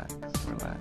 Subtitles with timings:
[0.00, 0.80] relax, relax.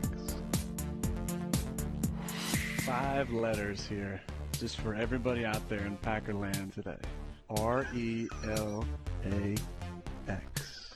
[2.85, 4.21] Five letters here,
[4.57, 6.97] just for everybody out there in Packerland today.
[7.49, 8.85] R E L
[9.25, 9.55] A
[10.27, 10.95] X.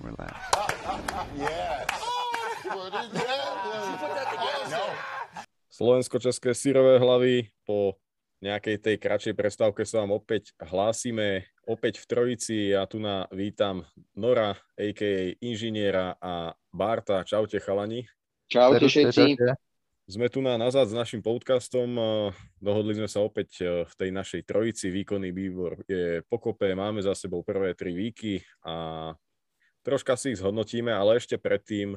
[0.00, 0.34] Relax.
[1.36, 1.86] Yes.
[2.66, 4.70] What is that?
[4.70, 4.82] No.
[5.72, 7.96] Slovensko-české sírové hlavy po
[8.42, 11.46] nejakej tej kratšej prestávke sa vám opäť hlásime.
[11.62, 13.86] Opäť v Trojici ja tu na vítam
[14.18, 15.38] Nora, a.k.a.
[15.38, 17.22] inžiniera a Barta.
[17.22, 18.02] Čaute chalani.
[18.50, 19.38] Čaute všetci.
[20.10, 21.94] Sme tu na nazad s našim podcastom.
[22.58, 24.90] Dohodli sme sa opäť e, v tej našej trojici.
[24.90, 26.66] Výkonný výbor je pokope.
[26.74, 29.14] Máme za sebou prvé tri víky a
[29.86, 31.94] troška si ich zhodnotíme, ale ešte predtým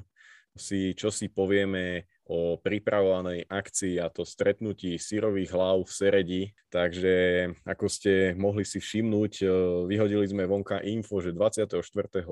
[0.54, 6.44] si čo si povieme o pripravovanej akcii a to stretnutí sírových hlav v Seredi.
[6.74, 7.16] Takže
[7.62, 9.48] ako ste mohli si všimnúť, e,
[9.86, 11.78] vyhodili sme vonka info, že 24.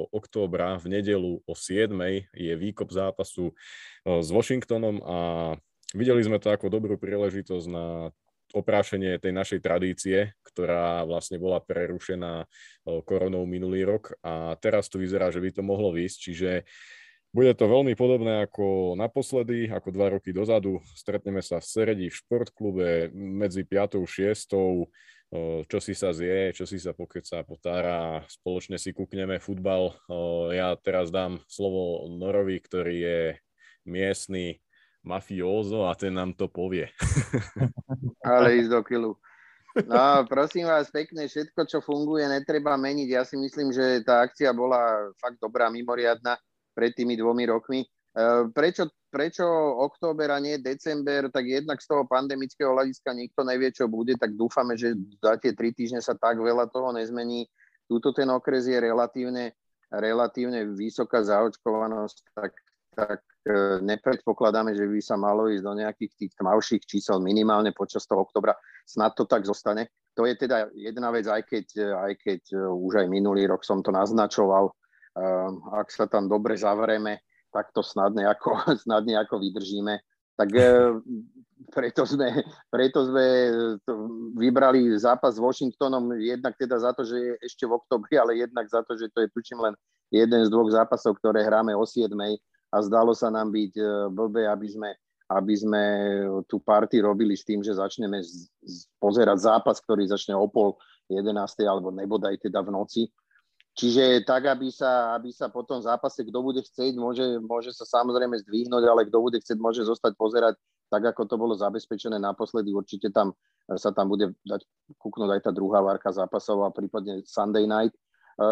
[0.09, 1.93] októbra v nedelu o 7.
[2.33, 3.53] je výkop zápasu e,
[4.17, 5.17] s Washingtonom a
[5.94, 8.09] videli sme to ako dobrú príležitosť na
[8.53, 12.45] oprášenie tej našej tradície, ktorá vlastne bola prerušená e,
[13.05, 16.52] koronou minulý rok a teraz to vyzerá, že by to mohlo výsť, čiže
[17.34, 20.78] bude to veľmi podobné ako naposledy, ako dva roky dozadu.
[20.94, 23.98] Stretneme sa v Seredi v športklube medzi 5.
[23.98, 25.66] a 6.
[25.66, 29.98] Čo si sa zje, čo si sa pokecá, potára, spoločne si kúkneme futbal.
[30.54, 33.22] Ja teraz dám slovo Norovi, ktorý je
[33.81, 34.61] miestny
[35.02, 36.86] mafiózo a ten nám to povie.
[38.22, 39.11] Ale ísť do kilu.
[39.89, 43.09] No, prosím vás, pekne, všetko, čo funguje, netreba meniť.
[43.09, 46.38] Ja si myslím, že tá akcia bola fakt dobrá, mimoriadná
[46.73, 47.85] pred tými dvomi rokmi.
[48.13, 49.45] E, prečo, prečo
[49.81, 54.38] október a nie december, tak jednak z toho pandemického hľadiska nikto nevie, čo bude, tak
[54.38, 57.49] dúfame, že za tie tri týždne sa tak veľa toho nezmení.
[57.89, 59.57] Tuto ten okres je relatívne,
[59.89, 62.53] relatívne vysoká zaočkovanosť, tak,
[62.93, 68.05] tak e, nepredpokladáme, že by sa malo ísť do nejakých tých tmavších čísel minimálne počas
[68.05, 68.53] toho oktobra.
[68.85, 69.89] Snad to tak zostane.
[70.13, 71.65] To je teda jedna vec, aj keď,
[71.98, 74.69] aj keď e, už aj minulý rok som to naznačoval,
[75.73, 77.21] ak sa tam dobre zavrieme,
[77.53, 80.01] tak to snad nejako, snad nejako vydržíme.
[80.33, 80.65] Tak e,
[81.69, 82.41] preto sme,
[82.73, 83.25] preto sme
[84.33, 88.65] vybrali zápas s Washingtonom jednak teda za to, že je ešte v oktobri, ale jednak
[88.65, 89.77] za to, že to je tučím len
[90.09, 92.09] jeden z dvoch zápasov, ktoré hráme o 7
[92.73, 94.89] a zdalo sa nám byť e, blbé, aby sme,
[95.30, 95.83] aby sme
[96.49, 100.73] tú party robili s tým, že začneme z, z, pozerať zápas, ktorý začne o pol
[101.13, 101.30] 11.
[101.69, 103.01] alebo nebodaj teda v noci
[103.73, 107.89] Čiže tak, aby sa, aby sa po tom zápase, kto bude chcieť, môže, môže sa
[107.89, 110.61] samozrejme zdvihnúť, ale kto bude chcieť, môže zostať pozerať
[110.94, 112.70] tak, ako to bolo zabezpečené naposledy.
[112.70, 113.34] Určite tam
[113.66, 114.61] sa tam bude dať
[115.00, 117.95] kúknúť aj tá druhá várka zápasov a prípadne Sunday night.
[117.95, 118.00] E,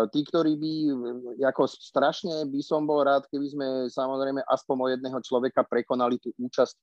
[0.10, 0.74] tí, ktorí by,
[1.52, 6.32] ako strašne by som bol rád, keby sme samozrejme aspoň o jedného človeka prekonali tú
[6.40, 6.76] účasť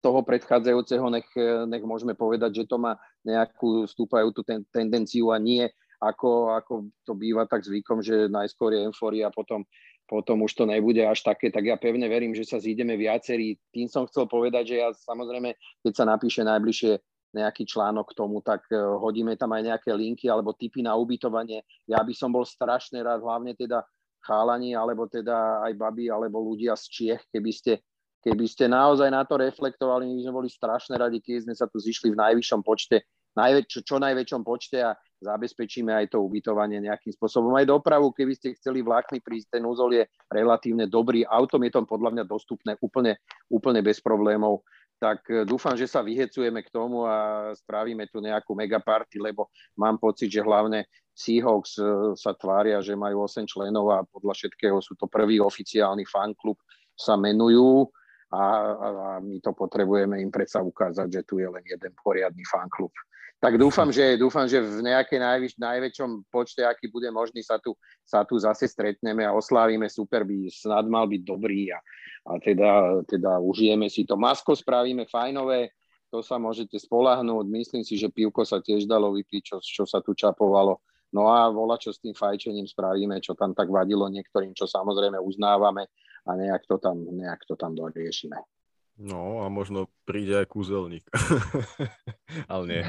[0.00, 1.28] toho predchádzajúceho, nech,
[1.68, 5.68] nech môžeme povedať, že to má nejakú stúpajúcu ten, tendenciu a nie
[6.00, 6.72] ako, ako
[7.04, 9.68] to býva tak zvykom, že najskôr je euforia potom,
[10.08, 13.60] potom už to nebude až také, tak ja pevne verím, že sa zídeme viacerí.
[13.70, 16.92] Tým som chcel povedať, že ja samozrejme, keď sa napíše najbližšie
[17.30, 21.62] nejaký článok k tomu, tak e, hodíme tam aj nejaké linky alebo tipy na ubytovanie.
[21.86, 23.86] Ja by som bol strašne rád, hlavne teda
[24.26, 27.72] chálani, alebo teda aj babi, alebo ľudia z Čiech, keby ste,
[28.20, 31.78] keby ste naozaj na to reflektovali, my sme boli strašne radi, keď sme sa tu
[31.78, 33.06] zišli v najvyššom počte,
[33.36, 37.52] najväč, čo, najväčšom počte a zabezpečíme aj to ubytovanie nejakým spôsobom.
[37.54, 41.22] Aj dopravu, keby ste chceli vlákmi prísť, ten úzol je relatívne dobrý.
[41.28, 43.20] Autom je to podľa mňa dostupné úplne,
[43.52, 44.64] úplne bez problémov.
[45.00, 49.96] Tak e, dúfam, že sa vyhecujeme k tomu a spravíme tu nejakú megaparty, lebo mám
[49.96, 51.84] pocit, že hlavne Seahawks e,
[52.16, 56.60] sa tvária, že majú 8 členov a podľa všetkého sú to prvý oficiálny fanklub,
[56.96, 57.88] sa menujú
[58.30, 58.88] a, a
[59.24, 62.92] my to potrebujeme im predsa ukázať, že tu je len jeden poriadny fanklub.
[63.40, 67.72] Tak dúfam, že, dúfam, že v nejakej najvyš, najväčšom počte, aký bude možný, sa tu,
[68.04, 71.80] sa tu zase stretneme a oslávime super, by snad mal byť dobrý a,
[72.28, 74.20] a teda, teda užijeme si to.
[74.20, 75.72] Masko spravíme fajnové,
[76.12, 77.48] to sa môžete spolahnúť.
[77.48, 80.84] Myslím si, že pivko sa tiež dalo vypiť, čo, čo sa tu čapovalo.
[81.16, 85.16] No a vola, čo s tým fajčením spravíme, čo tam tak vadilo niektorým, čo samozrejme
[85.16, 85.88] uznávame
[86.28, 88.36] a nejak to tam, nejak to tam doriešime.
[89.00, 91.06] No a možno príde aj kúzelník.
[92.50, 92.82] Ale nie.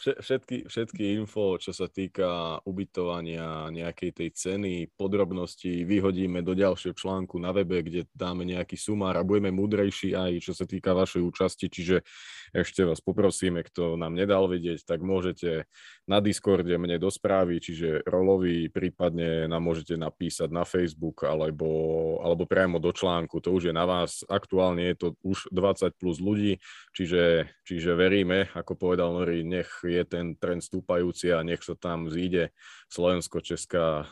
[0.00, 7.38] Všetky, všetky info, čo sa týka ubytovania, nejakej tej ceny, podrobnosti vyhodíme do ďalšieho článku
[7.38, 11.70] na webe, kde dáme nejaký sumár a budeme múdrejší aj čo sa týka vašej účasti.
[11.70, 12.02] Čiže
[12.50, 15.70] ešte vás poprosíme, kto nám nedal vedieť, tak môžete
[16.10, 22.48] na Discorde mne do správy, čiže rolový, prípadne nám môžete napísať na Facebook alebo, alebo
[22.48, 23.38] priamo do článku.
[23.38, 24.26] To už je na vás.
[24.26, 26.56] Aktuálne je to už 20 plus ľudí,
[26.96, 32.08] čiže, čiže veríme, ako povedal Nori, nech je ten trend stúpajúci a nech sa tam
[32.08, 32.56] zíde
[32.88, 34.08] Slovensko-Česká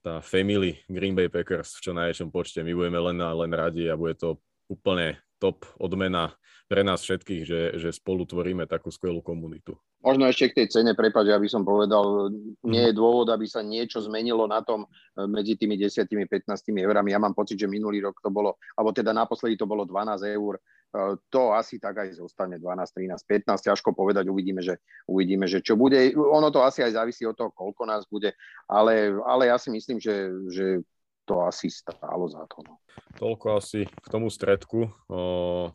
[0.00, 2.64] tá family Green Bay Packers v čo najväčšom počte.
[2.64, 6.36] My budeme len, len radi a bude to úplne top odmena
[6.70, 9.74] pre nás všetkých, že, že spolu tvoríme takú skvelú komunitu.
[10.00, 12.30] Možno ešte k tej cene, prepáč, aby som povedal,
[12.62, 17.10] nie je dôvod, aby sa niečo zmenilo na tom eh, medzi tými 10 15 eurami.
[17.10, 20.62] Ja mám pocit, že minulý rok to bolo, alebo teda naposledy to bolo 12 eur.
[20.90, 23.70] Eh, to asi tak aj zostane 12, 13, 15.
[23.70, 26.10] Ťažko povedať, uvidíme, že, uvidíme, že čo bude.
[26.18, 28.34] Ono to asi aj závisí od toho, koľko nás bude,
[28.66, 30.82] ale, ale ja si myslím, že, že
[31.30, 32.66] to asi stálo za to.
[32.66, 32.74] No.
[33.22, 34.90] Toľko asi k tomu stredku.
[35.06, 35.70] O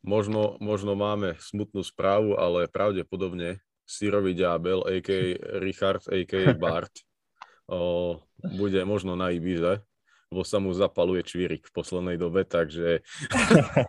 [0.00, 5.36] Možno, možno máme smutnú správu, ale pravdepodobne Sirovi Ďábel, a.k.
[5.60, 6.56] Richard, a.k.
[6.56, 7.04] Bart,
[7.68, 8.16] o,
[8.60, 9.84] bude možno na Ibize,
[10.30, 13.02] lebo sa mu zapaluje čvírik v poslednej dobe, takže...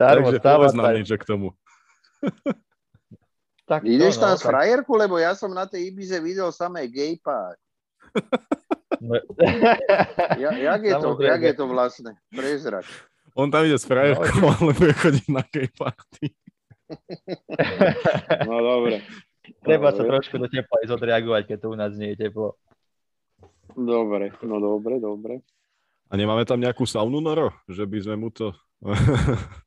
[0.00, 1.52] takže povedz nám niečo k tomu.
[3.70, 6.88] tak Ideš no, tam no, z frajerku, lebo ja som na tej Ibize videl samé
[6.88, 7.60] gay pár.
[9.04, 9.20] No.
[10.42, 12.16] ja, jak, je to, jak je to vlastne?
[12.32, 12.88] Prezrať.
[13.36, 16.32] On tam ide s frajerkou, no, ale bude chodiť na gay party.
[18.48, 19.04] No dobre.
[19.60, 19.96] Treba dobre.
[19.96, 22.56] sa trošku do tepla ísť odreagovať, keď to u nás nie je teplo.
[23.76, 25.34] Dobre, no dobre, dobre.
[26.12, 27.56] A nemáme tam nejakú saunu, Noro?
[27.68, 28.52] Že by sme mu to...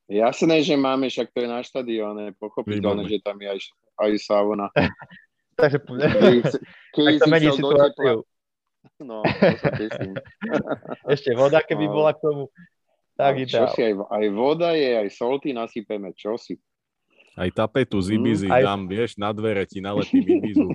[0.06, 2.36] Jasné, že máme, však to je na štadióne.
[2.38, 3.60] Pochopiteľné, že tam je aj,
[3.98, 4.66] aj sauna.
[5.58, 5.80] Takže
[6.92, 8.22] keď sa mení situáciu.
[9.02, 10.14] No, to.
[11.14, 11.92] Ešte voda, keby no.
[11.92, 12.44] bola k tomu.
[13.16, 16.60] Tak čo si, aj, aj voda je, aj solty nasypeme, čo si.
[17.32, 18.62] Aj tapetu z Ibizy mm, aj...
[18.64, 20.68] dám, vieš, na dvere ti nalepím Ibizu.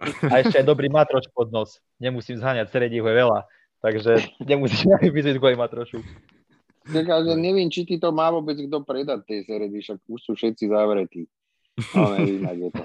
[0.00, 1.76] A ešte aj dobrý matroš pod nos.
[2.00, 3.44] Nemusím zháňať, sredí ho je veľa.
[3.80, 4.12] Takže
[4.44, 6.00] nemusíš na Ibizu kvôli matrošu.
[6.88, 10.32] Tak, ale neviem, či ti to má vôbec kto predať tej seredy, však už sú
[10.32, 11.28] všetci zavretí.
[11.96, 12.82] No, neviem, je to.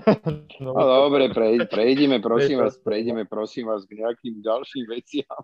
[0.64, 1.32] No, no dobre,
[1.68, 5.40] prejdeme, prosím vás, prejdeme, prosím vás, k nejakým ďalším veciam.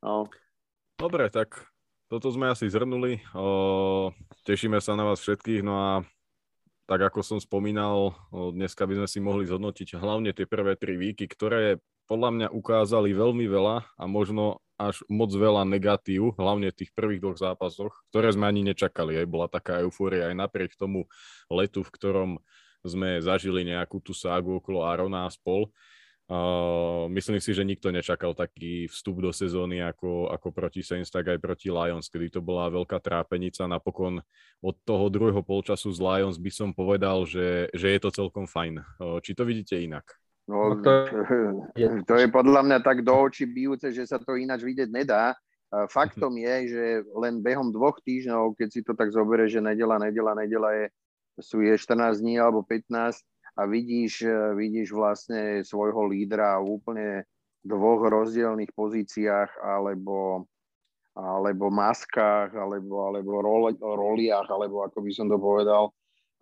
[0.00, 0.28] No.
[0.98, 1.68] Dobre, tak
[2.12, 3.24] toto sme asi zhrnuli.
[3.32, 4.12] O,
[4.44, 5.64] tešíme sa na vás všetkých.
[5.64, 5.90] No a
[6.92, 11.24] tak ako som spomínal, dneska by sme si mohli zhodnotiť hlavne tie prvé tri víky,
[11.24, 16.92] ktoré podľa mňa ukázali veľmi veľa a možno až moc veľa negatív, hlavne v tých
[16.92, 19.16] prvých dvoch zápasoch, ktoré sme ani nečakali.
[19.16, 21.08] Aj bola taká eufória aj napriek tomu
[21.48, 22.30] letu, v ktorom
[22.84, 25.72] sme zažili nejakú tú ságu okolo Arona a spol.
[26.30, 31.28] Uh, myslím si, že nikto nečakal taký vstup do sezóny ako, ako proti Saints, tak
[31.28, 33.68] aj proti Lions, kedy to bola veľká trápenica.
[33.68, 34.22] Napokon
[34.62, 38.80] od toho druhého polčasu z Lions by som povedal, že, že je to celkom fajn.
[38.96, 40.06] Uh, či to vidíte inak?
[40.46, 40.90] No, no to,
[41.74, 41.88] je...
[42.08, 45.34] to je podľa mňa tak do očí bijúce, že sa to ináč vidieť nedá.
[45.72, 46.84] Faktom je, že
[47.16, 50.92] len behom dvoch týždňov, keď si to tak zoberie, že nedela, nedela, nedela je,
[51.40, 53.24] sú je 14 dní alebo 15,
[53.56, 57.08] a vidíš, e, vidíš vlastne svojho lídra v úplne
[57.62, 60.48] dvoch rozdielných pozíciách alebo,
[61.14, 65.92] alebo maskách, alebo, alebo roli, roliach, alebo ako by som to povedal.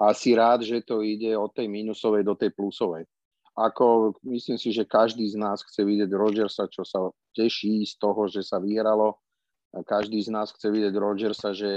[0.01, 3.05] A si rád, že to ide od tej minusovej do tej plusovej.
[3.53, 8.25] Ako myslím si, že každý z nás chce vidieť Rodgersa, čo sa teší z toho,
[8.25, 9.21] že sa vyhralo.
[9.71, 11.69] Každý z nás chce vidieť Rodgersa, že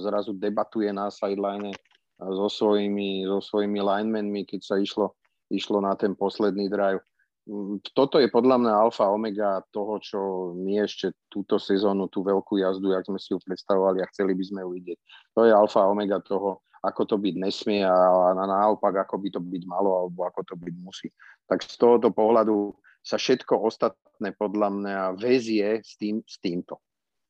[0.00, 1.76] zrazu debatuje na sideline
[2.20, 5.16] so svojimi, so svojimi linemenmi, keď sa išlo,
[5.52, 7.04] išlo na ten posledný drive.
[7.46, 10.18] Mm, toto je podľa mňa alfa omega toho, čo
[10.58, 14.44] my ešte túto sezónu, tú veľkú jazdu, jak sme si ju predstavovali a chceli by
[14.44, 14.98] sme ju vidieť.
[15.38, 19.40] To je alfa omega toho, ako to byť nesmie a, a naopak, ako by to
[19.42, 21.08] byť malo alebo ako to byť musí.
[21.46, 22.74] Tak z tohoto pohľadu
[23.06, 26.82] sa všetko ostatné podľa mňa väzie s, tým, s týmto.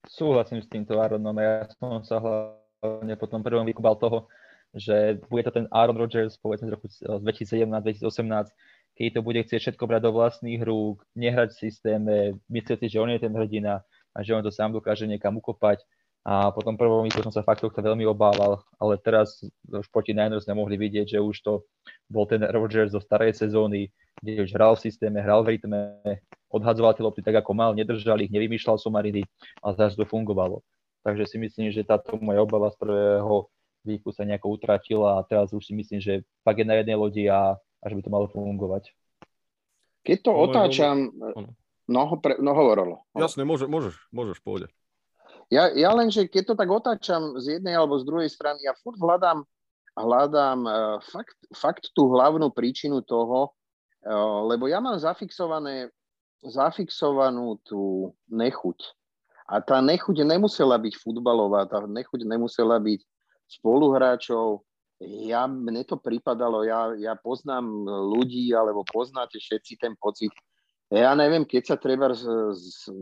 [0.09, 1.37] Súhlasím s týmto, Aronom.
[1.37, 4.33] Ja som sa hlavne po tom prvom vykúbal toho,
[4.77, 8.53] že bude to ten Aaron Rodgers povedzme z roku 2017-2018,
[8.97, 12.15] keď to bude chcieť všetko brať do vlastných rúk, nehrať v systéme,
[12.49, 15.85] myslieť si, že on je ten hrdina a že on to sám dokáže niekam ukopať.
[16.27, 20.59] A potom prvom som sa fakt tohto veľmi obával, ale teraz už proti Niners sme
[20.59, 21.63] mohli vidieť, že už to
[22.11, 26.03] bol ten Rodgers zo starej sezóny, kde už hral v systéme, hral v rytme,
[26.51, 29.23] odhadzoval tie lopty tak, ako mal, nedržal ich, nevymýšľal somaridy
[29.63, 30.67] a zase to fungovalo.
[31.07, 33.47] takže si myslím, že táto moja obava z prvého
[33.87, 37.31] výku sa nejako utratila a teraz už si myslím, že fakt je na jednej lodi
[37.31, 38.91] a, a že by to malo fungovať.
[40.03, 41.11] Keď to otáčam,
[41.87, 43.07] no, pre, no hovorilo.
[43.15, 44.71] Jasne, môže, môžeš, môžeš, pôjde.
[45.51, 48.75] Ja, ja len, že keď to tak otáčam z jednej alebo z druhej strany, ja
[48.83, 49.47] furt hľadám,
[49.95, 53.55] hľadám uh, fakt, fakt tú hlavnú príčinu toho,
[54.03, 55.95] uh, lebo ja mám zafixované,
[56.43, 58.79] zafixovanú tú nechuť.
[59.47, 63.01] A tá nechuť nemusela byť futbalová, tá nechuť nemusela byť
[63.49, 64.67] spoluhráčov.
[65.03, 70.33] Ja, mne to pripadalo, ja, ja poznám ľudí, alebo poznáte všetci ten pocit,
[70.87, 72.15] ja neviem, keď sa treba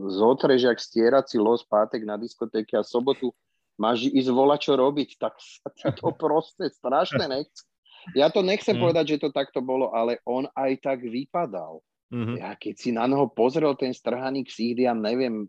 [0.08, 3.28] zotreš, jak stierací los pátek na diskotéke a sobotu
[3.76, 7.68] máš ísť volať, čo robiť, tak sa ti to proste strašne nechce.
[8.16, 8.82] Ja to nechcem mm.
[8.84, 11.80] povedať, že to takto bolo, ale on aj tak vypadal.
[12.12, 12.36] Mm-hmm.
[12.40, 15.48] Ja keď si na noho pozrel ten strhaný ksík, ja neviem.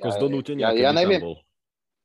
[0.00, 1.20] Ako ja, z donútenia, ja, ja neviem.
[1.20, 1.36] Bol.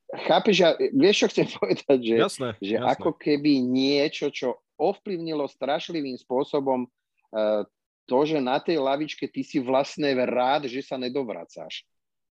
[0.10, 2.90] Chápeš, ja, vieš, čo chcem povedať, že, jasné, že jasné.
[2.98, 7.62] ako keby niečo, čo ovplyvnilo strašlivým spôsobom uh,
[8.10, 11.86] to, že na tej lavičke ty si vlastne rád, že sa nedovracáš.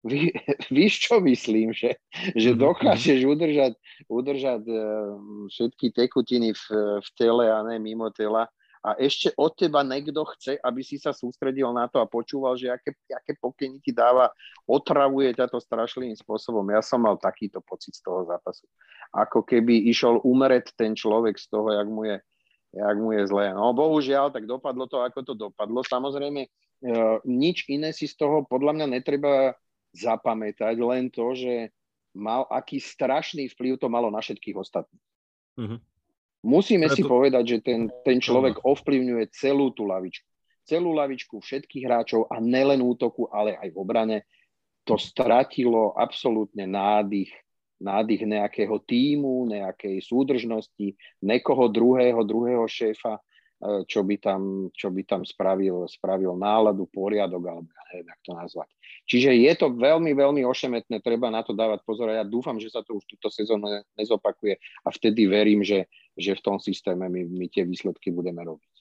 [0.02, 0.34] Ví,
[0.74, 1.76] víš, čo myslím?
[1.76, 1.94] Že,
[2.34, 3.30] že mhm, dokážeš mhm.
[3.30, 3.74] udržať,
[4.10, 5.14] udržať uh,
[5.54, 6.64] všetky tekutiny v,
[7.06, 8.50] v tele a ne mimo tela
[8.80, 12.72] a ešte od teba niekto chce, aby si sa sústredil na to a počúval, že
[12.72, 14.32] aké, aké pokyny ti dáva,
[14.64, 16.64] otravuje ťa to strašlivým spôsobom.
[16.72, 18.64] Ja som mal takýto pocit z toho zápasu.
[19.12, 22.18] Ako keby išiel umreť ten človek z toho, jak mu je
[22.70, 23.50] jak mu je zlé.
[23.50, 25.82] No bohužiaľ, tak dopadlo to, ako to dopadlo.
[25.82, 26.50] Samozrejme, e,
[27.26, 29.58] nič iné si z toho podľa mňa netreba
[29.98, 31.74] zapamätať, len to, že
[32.14, 35.06] mal, aký strašný vplyv to malo na všetkých ostatných.
[35.58, 35.80] Mm-hmm.
[36.40, 36.96] Musíme Preto...
[36.96, 40.28] si povedať, že ten, ten človek ovplyvňuje celú tú lavičku.
[40.64, 44.18] Celú lavičku všetkých hráčov a nelen útoku, ale aj v obrane.
[44.88, 47.34] To stratilo absolútne nádych
[47.80, 53.24] nádych nejakého týmu, nejakej súdržnosti, nekoho druhého, druhého šéfa,
[53.60, 58.32] čo by tam, čo by tam spravil, spravil náladu, poriadok, alebo ja neviem, jak to
[58.32, 58.70] nazvať.
[59.04, 62.72] Čiže je to veľmi, veľmi ošemetné, treba na to dávať pozor a ja dúfam, že
[62.72, 67.28] sa to už túto sezónu nezopakuje a vtedy verím, že, že v tom systéme my,
[67.28, 68.72] my tie výsledky budeme robiť.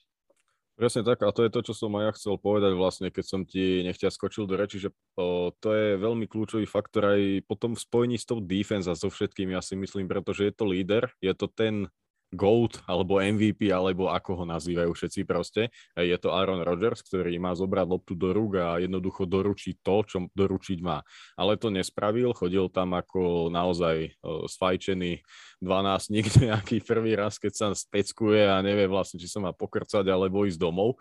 [0.79, 3.43] Presne tak, a to je to, čo som aj ja chcel povedať vlastne, keď som
[3.43, 7.83] ti nechťa skočil do reči, že o, to je veľmi kľúčový faktor aj potom v
[7.83, 11.35] spojení s tou defense a so všetkým, ja si myslím, pretože je to líder, je
[11.35, 11.91] to ten
[12.29, 15.73] GOAT alebo MVP, alebo ako ho nazývajú všetci proste.
[15.97, 20.17] Je to Aaron Rodgers, ktorý má zobrať loptu do rúk a jednoducho doručiť to, čo
[20.33, 21.01] doručiť má.
[21.33, 25.25] Ale to nespravil, chodil tam ako naozaj sfajčený
[25.61, 30.05] 12 nikto nejaký prvý raz, keď sa speckuje a nevie vlastne, či sa má pokrcať
[30.07, 30.97] alebo ísť domov.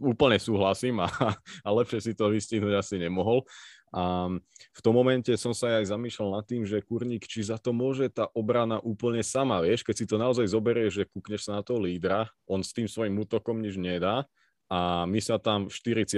[0.00, 1.08] Úplne súhlasím a,
[1.64, 3.44] a lepšie si to vystihnúť asi nemohol.
[3.92, 4.32] A
[4.72, 8.08] v tom momente som sa aj zamýšľal nad tým, že kurník, či za to môže
[8.08, 11.76] tá obrana úplne sama, vieš, keď si to naozaj zoberieš, že kúkneš sa na toho
[11.84, 14.24] lídra, on s tým svojim útokom nič nedá
[14.72, 16.16] a my sa tam v 40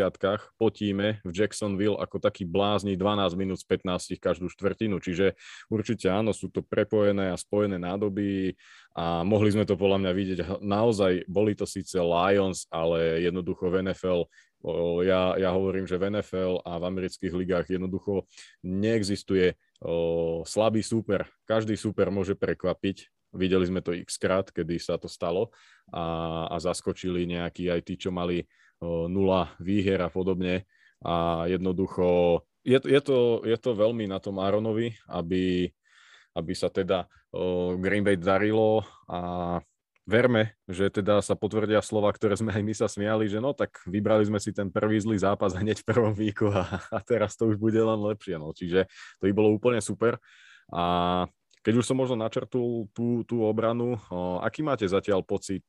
[0.54, 5.34] potíme v Jacksonville ako taký blázni 12 minút z 15 každú štvrtinu, čiže
[5.66, 8.54] určite áno, sú to prepojené a spojené nádoby
[8.94, 13.90] a mohli sme to podľa mňa vidieť, naozaj boli to síce Lions, ale jednoducho v
[13.90, 14.30] NFL
[15.04, 18.24] ja, ja hovorím, že v NFL a v amerických ligách jednoducho
[18.64, 19.60] neexistuje
[20.48, 21.28] slabý súper.
[21.44, 23.12] Každý súper môže prekvapiť.
[23.34, 25.50] Videli sme to x krát, kedy sa to stalo
[25.90, 28.46] a, a zaskočili nejakí aj tí, čo mali
[28.84, 30.64] nula výhier a podobne.
[31.04, 35.68] A jednoducho je, je, to, je to veľmi na tom Aaronovi, aby,
[36.32, 37.04] aby sa teda
[37.76, 39.60] Green Bay darilo a
[40.04, 43.80] verme, že teda sa potvrdia slova, ktoré sme aj my sa smiali, že no tak
[43.88, 47.48] vybrali sme si ten prvý zlý zápas hneď v prvom výku a, a teraz to
[47.48, 48.36] už bude len lepšie.
[48.36, 48.52] No.
[48.52, 48.84] Čiže
[49.20, 50.20] to by bolo úplne super.
[50.72, 51.24] A
[51.64, 53.96] keď už som možno načrtul tú, tú obranu,
[54.44, 55.64] aký máte zatiaľ pocit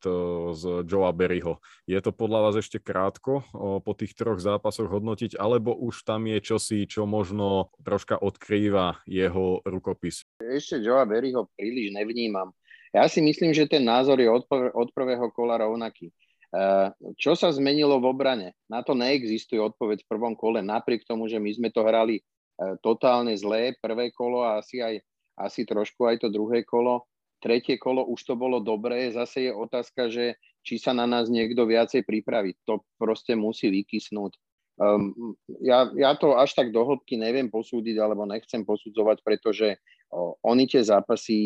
[0.51, 1.63] z Joea Berryho?
[1.87, 3.47] Je to podľa vás ešte krátko
[3.79, 9.63] po tých troch zápasoch hodnotiť, alebo už tam je čosi, čo možno troška odkrýva jeho
[9.63, 10.27] rukopis?
[10.43, 12.51] Ešte Joea Berryho príliš nevnímam
[12.95, 16.15] ja si myslím, že ten názor je od, od prvého kola rovnaký.
[16.55, 16.87] Eh,
[17.19, 18.55] čo sa zmenilo v obrane?
[18.71, 22.79] Na to neexistuje odpoveď v prvom kole, napriek tomu, že my sme to hrali eh,
[22.79, 25.03] totálne zlé, prvé kolo a asi, aj,
[25.39, 27.07] asi trošku aj to druhé kolo.
[27.43, 31.67] Tretie kolo už to bolo dobré, zase je otázka, že či sa na nás niekto
[31.67, 32.57] viacej pripraví.
[32.65, 34.33] To proste musí vykysnúť.
[34.75, 39.79] Um, ja, ja to až tak do hĺbky neviem posúdiť, alebo nechcem posudzovať, pretože
[40.11, 41.37] o, oni tie zápasy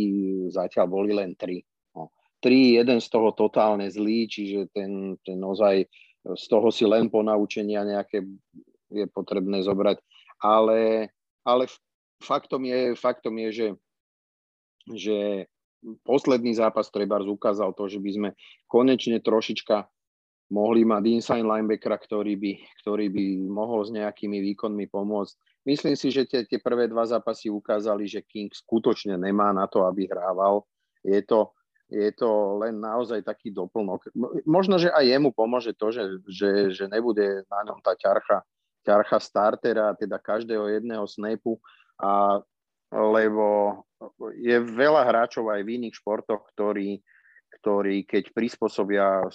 [0.49, 1.61] zatiaľ boli len tri.
[1.93, 2.09] O,
[2.41, 5.85] tri, jeden z toho totálne zlý, čiže ten, ten ozaj
[6.25, 8.25] z toho si len ponaučenia nejaké
[8.89, 10.01] je potrebné zobrať.
[10.41, 11.11] Ale,
[11.45, 11.63] ale
[12.21, 13.67] faktom, je, faktom je, že
[14.89, 15.45] že
[16.05, 18.29] posledný zápas treba ukázal to, že by sme
[18.65, 19.85] konečne trošička
[20.49, 25.33] mohli mať inside linebackera, ktorý by, ktorý by mohol s nejakými výkonmi pomôcť.
[25.69, 29.85] Myslím si, že tie, tie prvé dva zápasy ukázali, že King skutočne nemá na to,
[29.85, 30.65] aby hrával.
[31.05, 31.53] Je to,
[31.85, 34.09] je to len naozaj taký doplnok.
[34.49, 38.41] Možno, že aj jemu pomôže to, že, že, že nebude na ňom tá ťarcha,
[38.81, 41.61] ťarcha startera, teda každého jedného snapu,
[41.99, 42.39] a,
[42.89, 43.47] lebo
[44.39, 47.03] je veľa hráčov aj v iných športoch, ktorí,
[47.59, 49.27] ktorí keď prispôsobia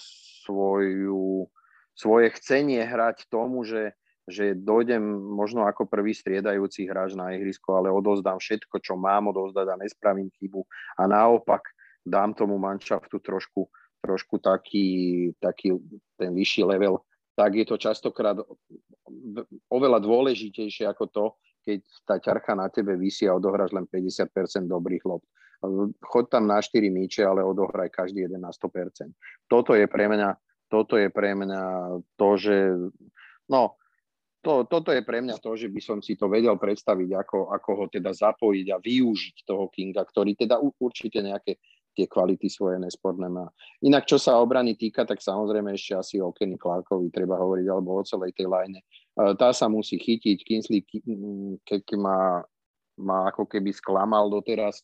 [0.45, 1.45] svoju,
[1.93, 3.93] svoje chcenie hrať tomu, že,
[4.25, 5.05] že dojdem
[5.37, 10.33] možno ako prvý striedajúci hráč na ihrisko, ale odozdám všetko, čo mám odozdať a nespravím
[10.41, 10.65] chybu.
[10.97, 11.69] A naopak
[12.01, 13.69] dám tomu manšaftu trošku,
[14.01, 15.77] trošku taký, taký
[16.17, 17.05] ten vyšší level,
[17.37, 18.39] tak je to častokrát
[19.69, 21.27] oveľa dôležitejšie ako to,
[21.65, 25.25] keď tá ťarcha na tebe vysí a odohráš len 50% dobrých lob.
[26.05, 29.09] Choď tam na 4 míče, ale odohraj každý jeden na 100%.
[29.49, 30.37] Toto je pre mňa,
[30.69, 31.63] toto je pre mňa
[32.21, 32.57] to, že
[33.49, 33.81] no,
[34.45, 37.71] to, toto je pre mňa to, že by som si to vedel predstaviť, ako, ako
[37.81, 41.57] ho teda zapojiť a využiť toho Kinga, ktorý teda určite nejaké
[41.95, 43.47] tie kvality svoje nesporné má.
[43.81, 48.03] Inak, čo sa obrany týka, tak samozrejme ešte asi o Kenny Clarkovi treba hovoriť, alebo
[48.03, 48.83] o celej tej line.
[49.15, 50.43] Tá sa musí chytiť.
[50.43, 50.83] Kinsley,
[51.63, 52.43] keď má,
[52.99, 54.83] má ako keby sklamal doteraz.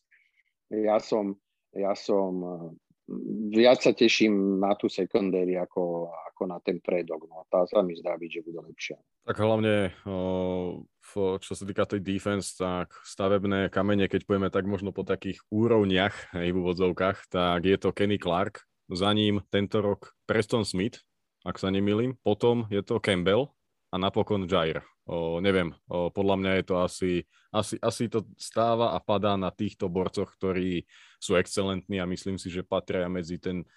[0.71, 1.35] Ja som,
[1.75, 2.39] ja som
[3.51, 7.27] viac sa teším na tú secondary ako, ako na ten predok.
[7.27, 8.95] No, tá sa mi zdá byť, že bude lepšia.
[9.27, 9.91] Tak hlavne,
[11.43, 16.31] čo sa týka tej defense, tak stavebné kamene, keď pojeme tak možno po takých úrovniach,
[16.31, 21.03] aj v úvodzovkách, tak je to Kenny Clark, za ním tento rok Preston Smith,
[21.43, 23.51] ak sa nemýlim, potom je to Campbell
[23.91, 24.81] a napokon Jair.
[25.03, 27.11] O, neviem, o, podľa mňa je to asi,
[27.51, 30.87] asi, asi to stáva a padá na týchto borcoch, ktorí
[31.19, 33.67] sú excelentní a myslím si, že patria medzi ten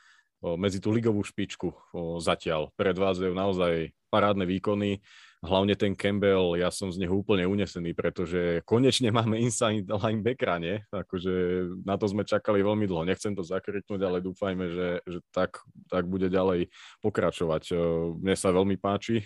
[0.44, 1.73] medzi tú ligovú špičku
[2.21, 2.68] zatiaľ.
[2.76, 5.00] Predvádzajú naozaj parádne výkony.
[5.44, 10.80] Hlavne ten Campbell, ja som z neho úplne unesený, pretože konečne máme inside linebackera, nie?
[10.88, 13.04] Akože na to sme čakali veľmi dlho.
[13.04, 15.61] Nechcem to zakrytnúť, ale dúfajme, že, že tak,
[15.92, 16.73] tak bude ďalej
[17.04, 17.76] pokračovať.
[18.21, 19.25] Mne sa veľmi páči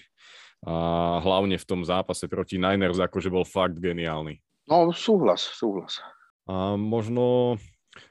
[0.67, 0.77] a
[1.23, 4.43] hlavne v tom zápase proti Niners akože bol fakt geniálny.
[4.67, 6.03] No, súhlas, súhlas.
[6.51, 7.57] A možno,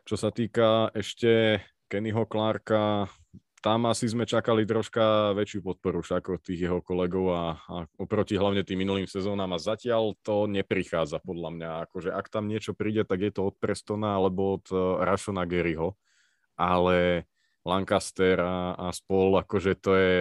[0.07, 3.11] čo sa týka ešte Kennyho Clarka,
[3.67, 8.37] tam asi sme čakali troška väčšiu podporu však od tých jeho kolegov a, a oproti
[8.37, 11.69] hlavne tým minulým sezónam a zatiaľ to neprichádza podľa mňa.
[11.89, 15.97] Akože ak tam niečo príde, tak je to od Prestona alebo od uh, Rashona Garyho,
[16.55, 17.25] ale
[17.65, 20.19] Lancaster a, a spol, akože to je,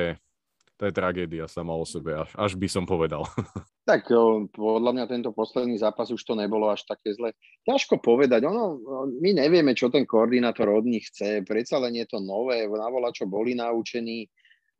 [0.76, 3.24] to je tragédia sama o sebe, až, až by som povedal.
[3.86, 4.10] Tak
[4.50, 7.30] podľa mňa tento posledný zápas už to nebolo až také zle.
[7.70, 8.82] Ťažko povedať, ono,
[9.22, 13.30] my nevieme, čo ten koordinátor od nich chce, predsa len je to nové, na čo
[13.30, 14.26] boli naučení,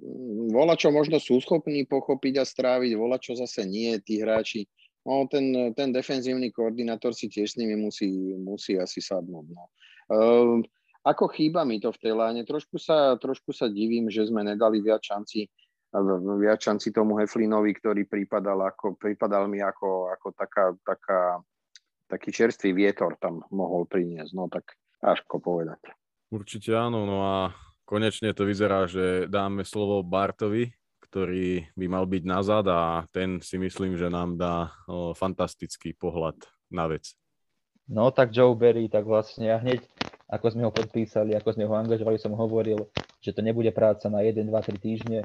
[0.03, 4.67] mm, vola, čo možno sú schopní pochopiť a stráviť, vola, čo zase nie, tí hráči.
[5.07, 9.47] No, ten, ten defenzívny koordinátor si tiež s nimi musí, musí asi sadnúť.
[9.55, 9.65] No.
[10.11, 10.67] Um,
[11.07, 14.83] ako chýba mi to v tej láne, trošku sa, trošku sa divím, že sme nedali
[14.83, 15.47] viac šanci
[16.41, 21.41] viac šanci tomu Heflinovi, ktorý pripadal, ako, pripadal mi ako, ako taká, taká,
[22.11, 24.33] taký čerstvý vietor tam mohol priniesť.
[24.37, 25.81] No tak ťažko povedať.
[26.29, 27.55] Určite áno, no a
[27.87, 30.75] konečne to vyzerá, že dáme slovo Bartovi,
[31.07, 36.35] ktorý by mal byť nazad a ten si myslím, že nám dá o, fantastický pohľad
[36.69, 37.15] na vec.
[37.87, 39.87] No tak Joe Berry, tak vlastne ja hneď,
[40.27, 42.91] ako sme ho podpísali, ako sme ho angažovali, som hovoril,
[43.23, 45.19] že to nebude práca na 1, 2, 3 týždne,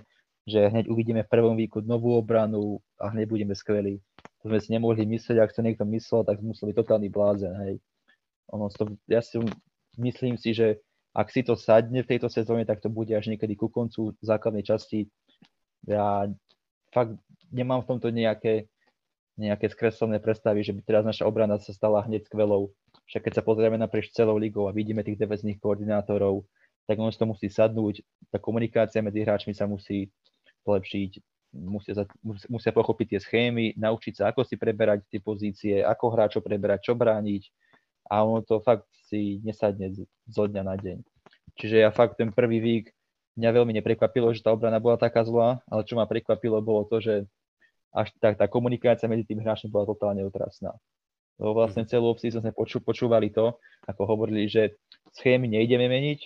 [0.45, 4.01] že hneď uvidíme v prvom výku novú obranu a hneď budeme skvelí.
[4.41, 7.75] To sme si nemohli myslieť, ak sa niekto myslel, tak musel byť totálny blázen, hej.
[8.49, 9.37] Ono to, ja si
[10.01, 10.81] myslím si, že
[11.13, 14.63] ak si to sadne v tejto sezóne, tak to bude až niekedy ku koncu základnej
[14.63, 15.11] časti.
[15.85, 16.25] Ja
[16.89, 17.19] fakt
[17.51, 18.71] nemám v tomto nejaké,
[19.35, 22.71] nejaké skreslené predstavy, že by teraz naša obrana sa stala hneď skvelou.
[23.11, 26.47] Však keď sa pozrieme naprieč celou ligou a vidíme tých defensívnych koordinátorov,
[26.87, 30.09] tak ono to musí sadnúť, tá komunikácia medzi hráčmi sa musí
[30.65, 31.11] zlepšiť,
[31.55, 36.41] musia, za, musia pochopiť tie schémy, naučiť sa, ako si preberať tie pozície, ako hráčov
[36.45, 37.43] preberať, čo brániť
[38.11, 39.91] a ono to fakt si nesadne
[40.27, 40.99] zo dňa na deň.
[41.59, 42.85] Čiže ja fakt ten prvý vík
[43.39, 46.99] mňa veľmi neprekvapilo, že tá obrana bola taká zlá, ale čo ma prekvapilo bolo to,
[46.99, 47.23] že
[47.91, 50.75] až tak tá komunikácia medzi tým hráčmi bola totálne otrasná.
[51.39, 53.55] Lebo vlastne celú obsízu sme poču, počúvali to,
[53.87, 54.75] ako hovorili, že
[55.15, 56.19] schémy nejdeme meniť,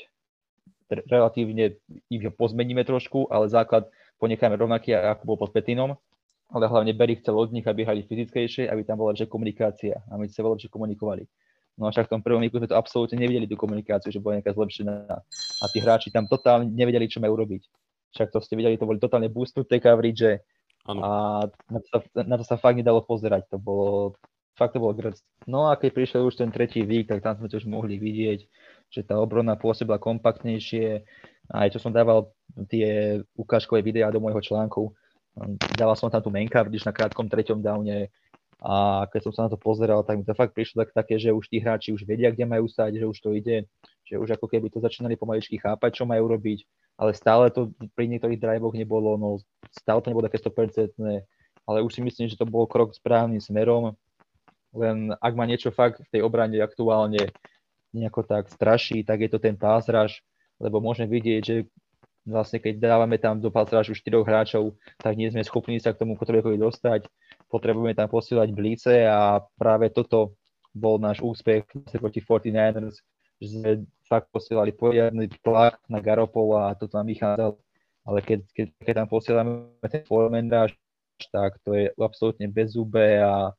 [1.10, 1.78] relatívne
[2.10, 5.96] ich pozmeníme trošku, ale základ ponecháme rovnaký, ako bol pod Petinom,
[6.50, 10.16] ale hlavne Berry chcel od nich, aby hrali fyzickejšie, aby tam bola lepšia komunikácia a
[10.16, 11.26] my sa lepšie komunikovali.
[11.76, 14.40] No a však v tom prvom výku sme to absolútne nevideli tú komunikáciu, že bola
[14.40, 15.12] nejaká zlepšená.
[15.60, 17.68] A tí hráči tam totálne nevedeli, čo majú robiť.
[18.16, 20.40] Však to ste videli, to boli totálne boostnuté coverage
[20.88, 21.00] Áno.
[21.04, 21.10] a
[21.68, 23.52] na to, sa, na to sa fakt nedalo pozerať.
[23.52, 24.16] To bolo,
[24.56, 25.20] fakt to bolo grc.
[25.44, 28.40] No a keď prišiel už ten tretí vík, tak tam sme to už mohli vidieť,
[28.88, 31.04] že tá obrona pôsobila kompaktnejšie.
[31.52, 32.32] Aj čo som dával
[32.72, 34.94] tie ukážkové videá do môjho článku,
[35.76, 38.10] dával som tam tú main coverage na krátkom treťom downe,
[38.66, 41.30] a keď som sa na to pozeral, tak mi to fakt prišlo tak také, že
[41.30, 43.68] už tí hráči už vedia, kde majú stať, že už to ide,
[44.08, 46.64] že už ako keby to začínali pomaličky chápať, čo majú robiť,
[46.96, 49.38] ale stále to pri niektorých drivoch nebolo, no
[49.70, 50.98] stále to nebolo také 100%,
[51.68, 53.94] ale už si myslím, že to bol krok správnym smerom,
[54.72, 57.32] len ak ma niečo fakt v tej obrane aktuálne
[57.92, 60.24] nejako tak straší, tak je to ten rush,
[60.60, 61.56] lebo môžeme vidieť, že
[62.26, 66.18] vlastne keď dávame tam do rushu štyroch hráčov, tak nie sme schopní sa k tomu
[66.18, 67.06] potrebujú dostať
[67.50, 70.36] potrebujeme tam posielať blíce a práve toto
[70.76, 71.64] bol náš úspech
[71.96, 73.00] proti 49ers,
[73.40, 73.72] že sme
[74.12, 77.56] fakt posielali poriadny tlak na Garopola a to tam vychádzalo.
[78.06, 79.52] Ale keď, keď, keď tam posielame
[79.88, 80.76] ten formendáž,
[81.32, 83.56] tak to je absolútne bez zube a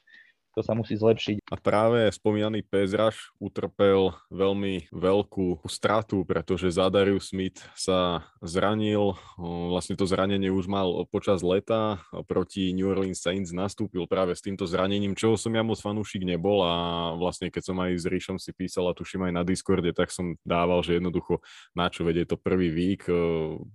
[0.56, 1.52] to sa musí zlepšiť.
[1.52, 9.20] A práve spomínaný Pezraš utrpel veľmi veľkú stratu, pretože Zadarius Smith sa zranil.
[9.36, 12.00] Vlastne to zranenie už mal počas leta.
[12.24, 16.64] Proti New Orleans Saints nastúpil práve s týmto zranením, čo som ja moc fanúšik nebol
[16.64, 16.74] a
[17.20, 20.40] vlastne keď som aj s Ríšom si písal a tuším aj na Discorde, tak som
[20.40, 21.44] dával, že jednoducho
[21.76, 23.04] na čo vedie to prvý vík,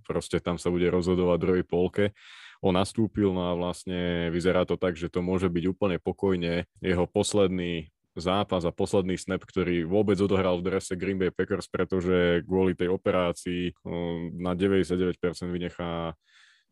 [0.02, 2.10] proste tam sa bude rozhodovať druhej polke
[2.62, 7.04] on nastúpil, no a vlastne vyzerá to tak, že to môže byť úplne pokojne jeho
[7.10, 12.78] posledný zápas a posledný snap, ktorý vôbec odohral v drese Green Bay Packers, pretože kvôli
[12.78, 13.74] tej operácii
[14.38, 15.18] na 99%
[15.50, 16.14] vynechá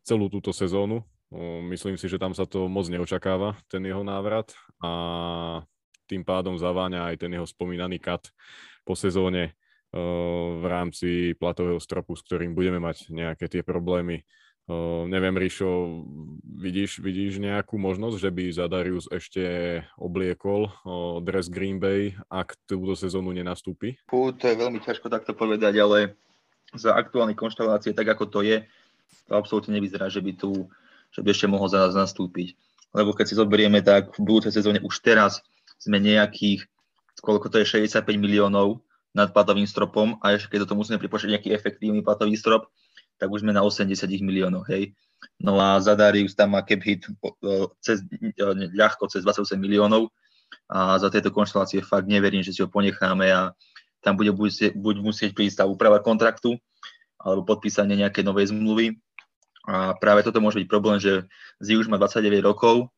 [0.05, 1.03] celú túto sezónu.
[1.67, 4.91] Myslím si, že tam sa to moc neočakáva, ten jeho návrat a
[6.07, 8.31] tým pádom zaváňa aj ten jeho spomínaný kat
[8.83, 9.55] po sezóne
[9.91, 14.23] v rámci platového stropu, s ktorým budeme mať nejaké tie problémy
[15.07, 16.03] Neviem, Ríšo,
[16.43, 19.43] vidíš, vidíš nejakú možnosť, že by Zadarius ešte
[19.97, 23.97] obliekol uh, dres Green Bay, ak túto sezónu nenastúpi?
[24.07, 26.15] Fú, to je veľmi ťažko takto povedať, ale
[26.77, 28.63] za aktuálne konštelácie, tak ako to je,
[29.27, 30.71] to absolútne nevyzerá, že by tu
[31.11, 32.55] že by ešte mohol za nás nastúpiť.
[32.95, 35.43] Lebo keď si zoberieme, tak v budúcej sezóne už teraz
[35.75, 36.67] sme nejakých,
[37.19, 38.79] koľko to je, 65 miliónov
[39.11, 42.71] nad platovým stropom a ešte keď to musíme pripočítať nejaký efektívny platový strop,
[43.21, 43.93] tak už sme na 80
[44.25, 44.97] miliónov, hej.
[45.37, 47.05] No a Zadarius tam má cap hit
[47.77, 48.01] cez,
[48.73, 50.09] ľahko cez 28 miliónov
[50.65, 53.53] a za tieto konštelácie fakt neverím, že si ho ponecháme a
[54.01, 56.57] tam bude buď, buď musieť prísť tá úprava kontraktu
[57.21, 58.97] alebo podpísanie nejakej novej zmluvy.
[59.69, 61.29] A práve toto môže byť problém, že
[61.61, 62.89] Zi už má 29 rokov,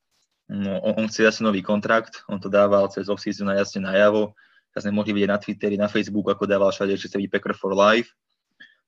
[0.47, 4.31] no, on, on chce asi nový kontrakt, on to dával cez off-season jasne najavo,
[4.71, 7.51] tak sme mohli vidieť na Twitteri, na Facebooku, ako dával všade, že chce byť Packer
[7.51, 8.07] for life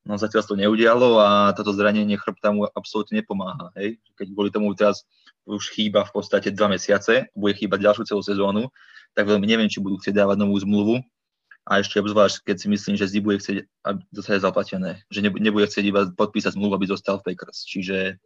[0.06, 3.74] No zatiaľ to neudialo a toto zranenie chrbta mu absolútne nepomáha.
[3.74, 3.98] Hej?
[4.14, 5.02] Keď kvôli tomu teraz
[5.50, 8.70] už chýba v podstate dva mesiace, bude chýbať ďalšiu celú sezónu,
[9.18, 10.96] tak veľmi neviem, či budú chcieť dávať novú zmluvu.
[11.66, 15.02] A ešte obzvlášť, keď si myslím, že Zdi bude chcieť, aby dostať zaplatené.
[15.10, 17.66] Že nebude chcieť iba podpísať zmluvu, aby zostal v Packers.
[17.66, 18.22] Čiže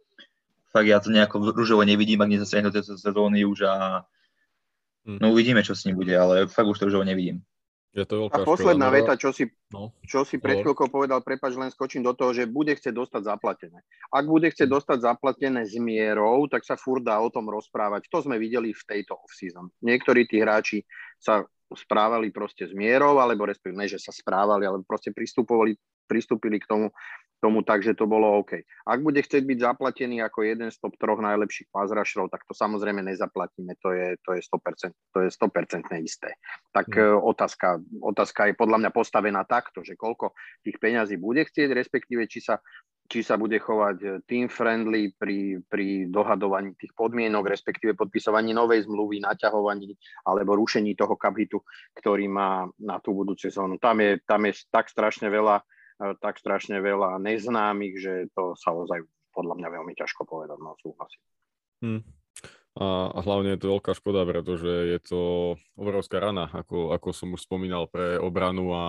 [0.68, 4.04] fakt ja to nejako rúžovo nevidím, ak nezasiahnu tieto sezóny už a
[5.08, 5.24] hm.
[5.24, 7.40] no uvidíme, čo s ním bude, ale fakt už to rúžovo nevidím.
[7.90, 11.26] Je to veľká a posledná škoda, veta, čo si, no, čo si pred chvíľkou povedal,
[11.26, 13.82] prepač, len skočím do toho, že bude chcieť dostať zaplatené.
[14.14, 14.74] Ak bude chcieť hm.
[14.78, 18.06] dostať zaplatené s mierou, tak sa furt dá o tom rozprávať.
[18.14, 19.74] To sme videli v tejto off-season.
[19.82, 20.86] Niektorí tí hráči
[21.18, 21.42] sa
[21.74, 25.74] správali proste s mierou, alebo respektíve, že sa správali, ale proste pristupovali,
[26.06, 26.94] pristúpili k tomu
[27.40, 28.60] tomu tak, že to bolo OK.
[28.84, 33.00] Ak bude chcieť byť zaplatený ako jeden z top troch najlepších rusherov, tak to samozrejme
[33.00, 36.36] nezaplatíme, to je, to je 100%, to je 100% isté.
[36.70, 37.16] Tak mm.
[37.24, 42.44] otázka, otázka je podľa mňa postavená takto, že koľko tých peňazí bude chcieť, respektíve či
[42.44, 42.60] sa,
[43.10, 48.86] či sa bude chovať e, team friendly pri, pri dohadovaní tých podmienok, respektíve podpisovaní novej
[48.86, 49.98] zmluvy, naťahovaní
[50.28, 51.58] alebo rušení toho kapitu,
[51.98, 53.82] ktorý má na tú budúcu sezónu.
[53.82, 55.58] Tam je, tam je tak strašne veľa
[56.20, 59.04] tak strašne veľa neznámych, že to sa ozaj
[59.36, 61.22] podľa mňa veľmi ťažko povedať, no súhlasím.
[61.84, 62.02] Hmm.
[62.80, 65.20] A, hlavne je to veľká škoda, pretože je to
[65.76, 68.84] obrovská rana, ako, ako som už spomínal, pre obranu a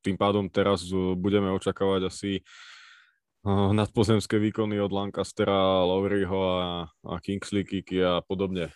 [0.00, 0.86] tým pádom teraz
[1.18, 2.32] budeme očakávať asi
[3.46, 8.74] nadpozemské výkony od Lancastera, Lowryho a, a Kingsley Kiki a podobne.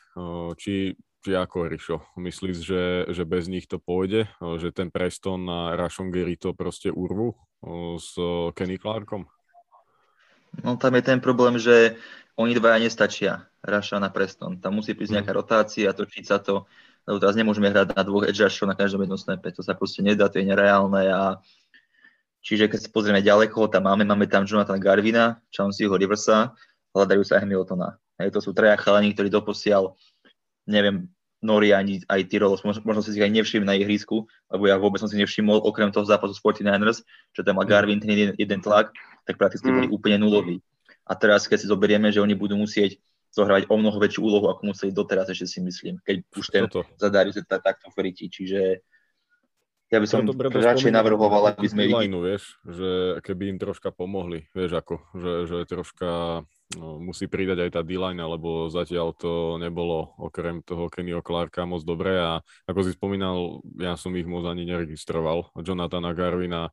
[0.54, 1.96] Či či ako, Rišo?
[2.16, 4.28] Myslíš, že, že bez nich to pôjde?
[4.40, 7.36] Že ten Preston a Rashon Gary to proste urvu
[8.00, 8.16] s
[8.56, 9.28] Kenny Clarkom?
[10.64, 12.00] No tam je ten problém, že
[12.40, 14.56] oni dvaja nestačia, Raša a Preston.
[14.58, 15.38] Tam musí prísť nejaká mhm.
[15.38, 16.64] rotácia, točiť sa to.
[17.04, 20.28] lebo teraz nemôžeme hrať na dvoch edge na každom jednom snape, to sa proste nedá,
[20.32, 21.40] to je nereálne a
[22.40, 26.56] čiže keď sa pozrieme ďaleko, tam máme, máme tam Jonathan Garvina, Chaunceyho Riversa,
[26.96, 28.00] hľadajú sa Hamiltona.
[28.20, 29.96] Hej, to sú traja chalani, ktorí doposiaľ,
[30.70, 34.76] neviem, Nori ani aj Tyrolos, možno, možno si ich aj nevšimli na ihrisku, lebo ja
[34.76, 37.00] vôbec som si nevšimol, okrem toho zápasu s 49ers,
[37.32, 37.72] že tam mal mm.
[37.72, 38.92] Garvin ten jeden, jeden tlak,
[39.24, 39.74] tak prakticky mm.
[39.74, 40.60] boli úplne nuloví.
[41.08, 43.00] A teraz, keď si zoberieme, že oni budú musieť
[43.32, 46.68] zohrávať o mnoho väčšiu úlohu, ako museli doteraz, ešte si myslím, keď už ten
[47.00, 48.28] zadarí sa takto frití.
[48.28, 48.84] Čiže
[49.90, 51.94] ja by som radšej navrhoval, aby sme ich...
[51.96, 56.42] vieš, že keby im troška pomohli, vieš ako, že, že troška
[56.78, 62.14] musí pridať aj tá D-line, lebo zatiaľ to nebolo okrem toho Kennyho Clarka moc dobré
[62.22, 62.38] a
[62.70, 65.50] ako si spomínal, ja som ich moc ani neregistroval.
[65.58, 66.70] Jonathana Garvina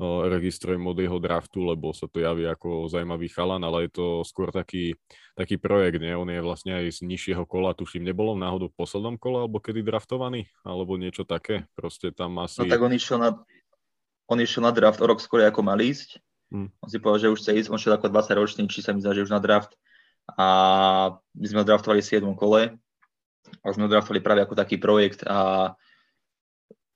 [0.00, 4.48] registrujem od jeho draftu, lebo sa to javí ako zaujímavý chalan, ale je to skôr
[4.48, 4.96] taký,
[5.36, 6.16] taký projekt, nie?
[6.16, 9.84] On je vlastne aj z nižšieho kola, tuším, nebolo náhodou v poslednom kole, alebo kedy
[9.84, 12.64] draftovaný, alebo niečo také, proste tam asi...
[12.64, 13.30] No tak on išiel na,
[14.24, 16.16] on išiel na draft o rok skôr, ako mal ísť.
[16.50, 16.68] Hmm.
[16.82, 19.00] On si povedal, že už chce ísť, on šiel ako 20 ročný, či sa mi
[19.00, 19.74] zdá, že už na draft.
[20.34, 20.46] A
[21.34, 22.26] my sme draftovali v 7.
[22.34, 22.74] kole.
[23.62, 25.72] A sme ho draftovali práve ako taký projekt a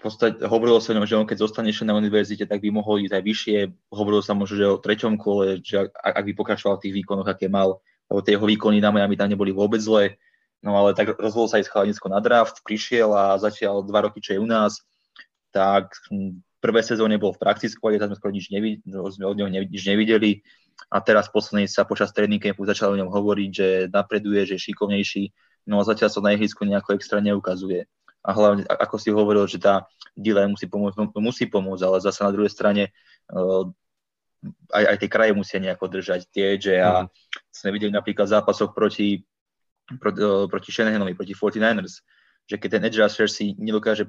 [0.04, 3.00] podstate hovorilo sa o ňom, že on keď zostane ešte na univerzite, tak by mohol
[3.00, 3.58] ísť aj vyššie.
[3.88, 7.24] Hovorilo sa možno, že o treťom kole, že ak, ak by pokračoval v tých výkonoch,
[7.24, 7.80] aké mal,
[8.12, 10.20] lebo tie jeho výkony na Miami tam neboli vôbec zlé.
[10.60, 14.36] No ale tak rozhodol sa aj chalanisko na draft, prišiel a zatiaľ dva roky, čo
[14.36, 14.84] je u nás,
[15.56, 15.96] tak
[16.64, 19.84] prvé sezóne bol v praxi skôr, tam sme skoro nič nevideli, sme od neho nič
[19.84, 20.40] nevideli.
[20.88, 24.64] A teraz posledný sa počas tréning campu začal o ňom hovoriť, že napreduje, že je
[24.72, 25.24] šikovnejší,
[25.68, 27.84] no a zatiaľ sa na ihrisku nejako extra neukazuje.
[28.24, 29.84] A hlavne, ako si hovoril, že tá
[30.16, 32.88] delay musí pomôcť, no, musí pomôcť, ale zase na druhej strane
[33.28, 33.68] uh,
[34.72, 37.08] aj, aj tie kraje musia nejako držať tie že a mm.
[37.52, 39.20] sme videli napríklad zápasoch proti,
[39.92, 42.00] uh, proti Shanahanovi, proti 49ers,
[42.48, 44.08] že keď ten edge rusher si nedokáže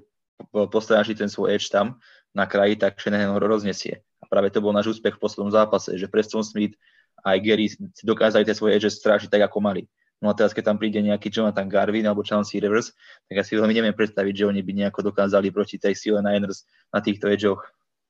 [0.51, 1.99] postrážiť ten svoj edge tam
[2.35, 4.03] na kraji, tak Shanahan ho roznesie.
[4.19, 6.75] A práve to bol náš úspech v poslednom zápase, že Preston Smith
[7.23, 7.71] aj Gary
[8.03, 9.87] dokázali tie svoje edge strážiť tak, ako mali.
[10.19, 12.91] No a teraz, keď tam príde nejaký Jonathan Garvin alebo Chauncey Rivers,
[13.27, 16.67] tak ja si veľmi neviem predstaviť, že oni by nejako dokázali proti tej sile Niners
[16.91, 17.63] na týchto edgeoch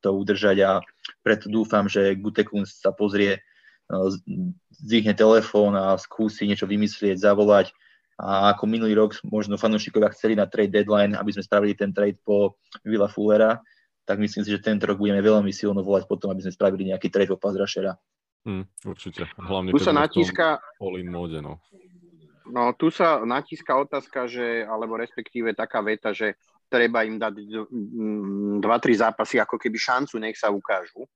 [0.06, 0.72] to udržať a
[1.26, 3.42] preto dúfam, že Gutekun sa pozrie,
[3.90, 4.14] no,
[4.78, 7.74] zdvihne telefón a skúsi niečo vymyslieť, zavolať
[8.16, 12.16] a ako minulý rok možno fanúšikovia chceli na trade deadline, aby sme spravili ten trade
[12.24, 12.56] po
[12.88, 13.60] Villa Fullera,
[14.06, 17.10] tak myslím si, že tento rok budeme veľmi silno volať potom, aby sme spravili nejaký
[17.10, 17.98] trade po Pazrašera.
[18.46, 19.26] Hmm, určite.
[19.42, 20.62] Hlavne tu sa natíska...
[20.78, 21.58] Móde, no.
[22.46, 26.38] No tu sa natíska otázka, že, alebo respektíve taká veta, že
[26.70, 27.34] treba im dať
[28.62, 28.62] 2-3
[29.02, 31.02] zápasy, ako keby šancu, nech sa ukážu.
[31.02, 31.10] E,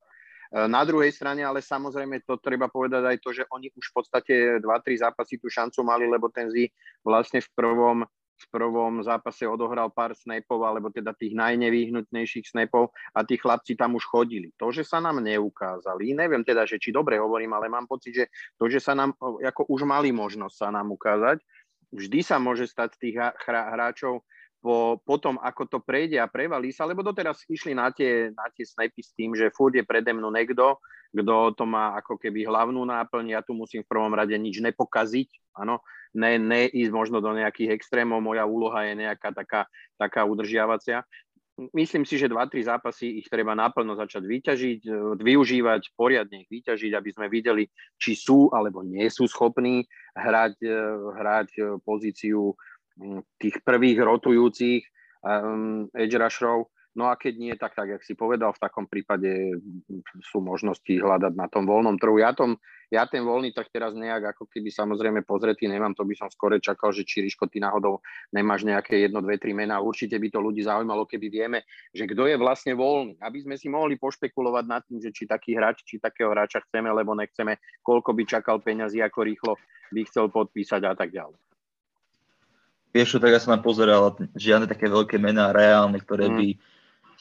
[0.65, 4.33] na druhej strane, ale samozrejme to treba povedať aj to, že oni už v podstate
[4.57, 6.65] 2-3 zápasy tú šancu mali, lebo ten Zi
[7.05, 8.01] vlastne v prvom
[8.39, 13.99] v prvom zápase odohral pár snapov, alebo teda tých najnevyhnutnejších snapov a tí chlapci tam
[13.99, 14.55] už chodili.
[14.55, 18.25] To, že sa nám neukázali, neviem teda, že či dobre hovorím, ale mám pocit, že
[18.55, 21.43] to, že sa nám, ako už mali možnosť sa nám ukázať,
[21.91, 24.23] vždy sa môže stať z tých hráčov
[24.59, 28.67] po, potom, ako to prejde a prevalí sa, lebo doteraz išli na tie, na tie
[28.67, 32.85] snapy s tým, že furt je prede mnou niekto, kto to má ako keby hlavnú
[32.85, 35.81] náplň, ja tu musím v prvom rade nič nepokaziť, áno,
[36.13, 39.65] ne, ne ísť možno do nejakých extrémov, moja úloha je nejaká taká,
[39.97, 41.01] taká udržiavacia.
[41.75, 44.79] Myslím si, že 2-3 zápasy ich treba naplno začať vyťažiť,
[45.19, 47.67] využívať, poriadne ich vyťažiť, aby sme videli,
[47.99, 49.83] či sú alebo nie sú schopní
[50.15, 50.55] hrať,
[51.19, 51.49] hrať
[51.83, 52.55] pozíciu
[53.39, 54.83] tých prvých rotujúcich
[55.23, 56.67] um, edge rusherov.
[56.97, 59.55] No a keď nie, tak tak, jak si povedal, v takom prípade
[60.25, 62.17] sú možnosti hľadať na tom voľnom trhu.
[62.17, 62.57] Ja, tom,
[62.89, 66.57] ja ten voľný trh teraz nejak ako keby samozrejme pozretý nemám, to by som skore
[66.57, 68.01] čakal, že či Ríško, ty náhodou
[68.33, 69.77] nemáš nejaké jedno, dve, tri mená.
[69.77, 73.21] Určite by to ľudí zaujímalo, keby vieme, že kto je vlastne voľný.
[73.21, 76.89] Aby sme si mohli pošpekulovať nad tým, že či taký hráč, či takého hráča chceme,
[76.89, 79.53] lebo nechceme, koľko by čakal peňazí, ako rýchlo
[79.93, 81.37] by chcel podpísať a tak ďalej.
[82.89, 86.35] Vieš tak ja som tam pozeral žiadne také veľké mená reálne, ktoré mm.
[86.35, 86.47] by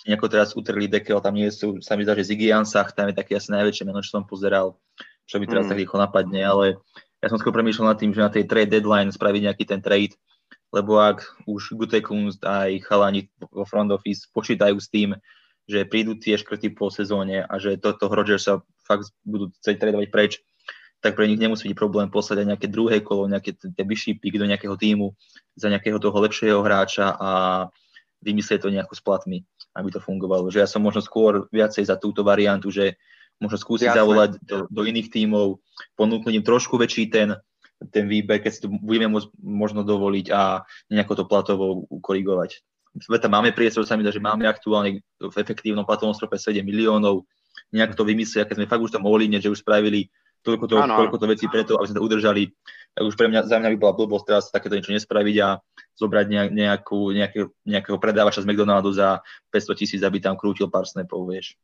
[0.08, 3.18] nejako teraz utrli dekel, tam nie sú, sa mi zdá, že Ziggy Ansach, tam je
[3.18, 4.78] také asi najväčšie meno, čo som pozeral,
[5.26, 5.70] čo mi teraz mm.
[5.74, 6.66] tak rýchlo napadne, ale
[7.18, 10.14] ja som skôr premýšľal nad tým, že na tej trade deadline spraviť nejaký ten trade,
[10.70, 15.18] lebo ak už Gutekunst aj chalani vo front office počítajú s tým,
[15.68, 20.08] že prídu tie škrty po sezóne a že toto Rodgers sa fakt budú chcieť tradovať
[20.08, 20.32] preč,
[20.98, 24.38] tak pre nich nemusí byť problém poslať aj nejaké druhé kolo, nejaké tie vyšší pik
[24.38, 25.14] do nejakého týmu
[25.54, 27.30] za nejakého toho lepšieho hráča a
[28.18, 29.38] vymyslieť to nejako s platmi,
[29.78, 30.50] aby to fungovalo.
[30.50, 32.98] Že ja som možno skôr viacej za túto variantu, že
[33.38, 33.98] možno skúsiť Jasne.
[34.02, 35.62] zavolať do, do iných tímov,
[35.94, 37.38] ponúknuť im trošku väčší ten
[37.86, 42.58] ten výber, keď si to budeme môcť možno dovoliť a nejako to platovo ukorigovať.
[42.98, 47.22] Tam máme priestor, sa mi dá, že máme aktuálne v efektívnom platovom strope 7 miliónov,
[47.70, 50.10] nejak to vymyslia, keď sme fakt už tam mohli, že už spravili
[50.48, 52.42] toľko to, toľko to vecí preto, aby sme to udržali,
[52.96, 55.48] tak už pre mňa, za mňa by bola blbosť teraz takéto niečo nespraviť a
[56.00, 59.20] zobrať nejakú, nejakého, nejakého predávača z McDonaldu za
[59.52, 61.60] 500 tisíc, aby tam krútil pár snapov, vieš.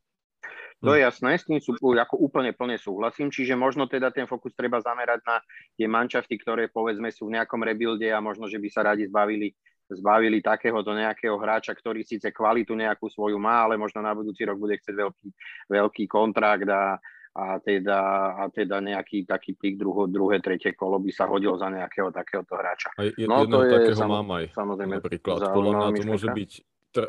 [0.84, 4.52] To je jasné, s tým sú, ako úplne plne súhlasím, čiže možno teda ten fokus
[4.52, 5.40] treba zamerať na
[5.80, 9.56] tie mančafty, ktoré povedzme sú v nejakom rebuilde a možno, že by sa radi zbavili
[9.84, 14.56] zbavili takéhoto nejakého hráča, ktorý síce kvalitu nejakú svoju má, ale možno na budúci rok
[14.56, 15.28] bude chcieť veľký,
[15.68, 16.96] veľký kontrakt a,
[17.34, 17.98] a, teda,
[18.38, 22.54] a teda nejaký taký pík druho, druhé, tretie kolo by sa hodil za nejakého takéhoto
[22.54, 22.94] hráča.
[22.94, 25.38] Aj je, no, to je, takého sam, mám aj, samozrejme, napríklad.
[25.50, 26.50] Podľa mňa to môže byť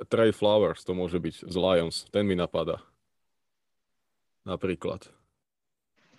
[0.10, 2.82] Trey Flowers, to môže byť z Lions, ten mi napadá.
[4.50, 5.14] Napríklad.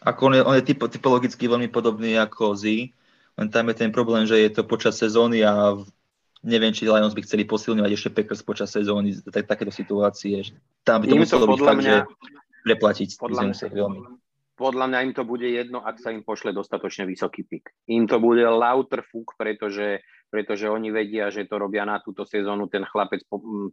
[0.07, 2.95] Ako on je, on je typ, typologicky veľmi podobný ako Z,
[3.37, 5.75] len tam je ten problém, že je to počas sezóny a
[6.47, 10.47] neviem, či Lions by chceli posilňovať ešte Packers počas sezóny, tak, takéto situácie.
[10.87, 11.97] Tam by to muselo byť fakt, mňa, že
[12.67, 13.15] preplatiť.
[13.15, 13.99] Podľa mňa, veľmi.
[14.59, 17.87] podľa mňa im to bude jedno, ak sa im pošle dostatočne vysoký pik.
[17.95, 22.67] Im to bude lauter fúk, pretože, pretože oni vedia, že to robia na túto sezónu.
[22.67, 23.23] Ten chlapec,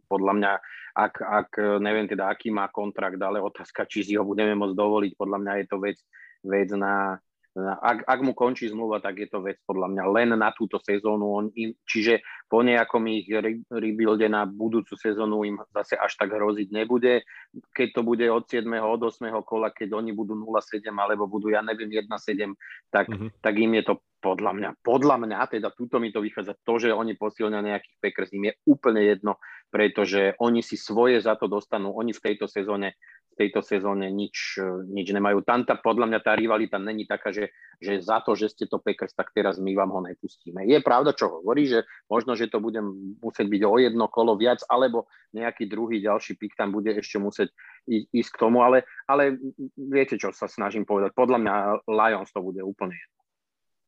[0.06, 0.52] podľa mňa,
[0.94, 1.50] ak, ak
[1.82, 5.52] neviem teda, aký má kontrakt, ale otázka, či si ho budeme môcť dovoliť, podľa mňa
[5.58, 5.98] je to vec,
[6.46, 7.18] vec na,
[7.54, 11.24] ak, ak mu končí zmluva, tak je to vec podľa mňa len na túto sezónu.
[11.30, 12.18] On im, čiže
[12.50, 13.30] po nejakom ich
[13.70, 17.22] rebuilde na budúcu sezónu im zase až tak hroziť nebude.
[17.70, 18.66] Keď to bude od 7.
[18.66, 19.30] od 8.
[19.46, 22.58] kola, keď oni budú 0,7 alebo budú, ja neviem, 1,7,
[22.90, 23.38] tak, mm-hmm.
[23.38, 26.96] tak im je to podľa mňa, podľa mňa, teda túto mi to vychádza, to, že
[26.96, 29.36] oni posilňa nejakých Packers, im je úplne jedno,
[29.68, 32.96] pretože oni si svoje za to dostanú, oni v tejto sezóne
[33.34, 35.42] tejto sezóne nič, nič nemajú.
[35.42, 37.50] Tam tá, podľa mňa tá rivalita není taká, že,
[37.82, 40.62] že za to, že ste to Packers, tak teraz my vám ho nepustíme.
[40.64, 42.78] Je pravda, čo hovorí, že možno, že to bude
[43.20, 47.50] musieť byť o jedno kolo viac, alebo nejaký druhý ďalší pik tam bude ešte musieť
[47.90, 49.36] ísť k tomu, ale, ale
[49.76, 51.12] viete, čo sa snažím povedať.
[51.12, 51.54] Podľa mňa
[51.90, 53.20] Lions to bude úplne jedno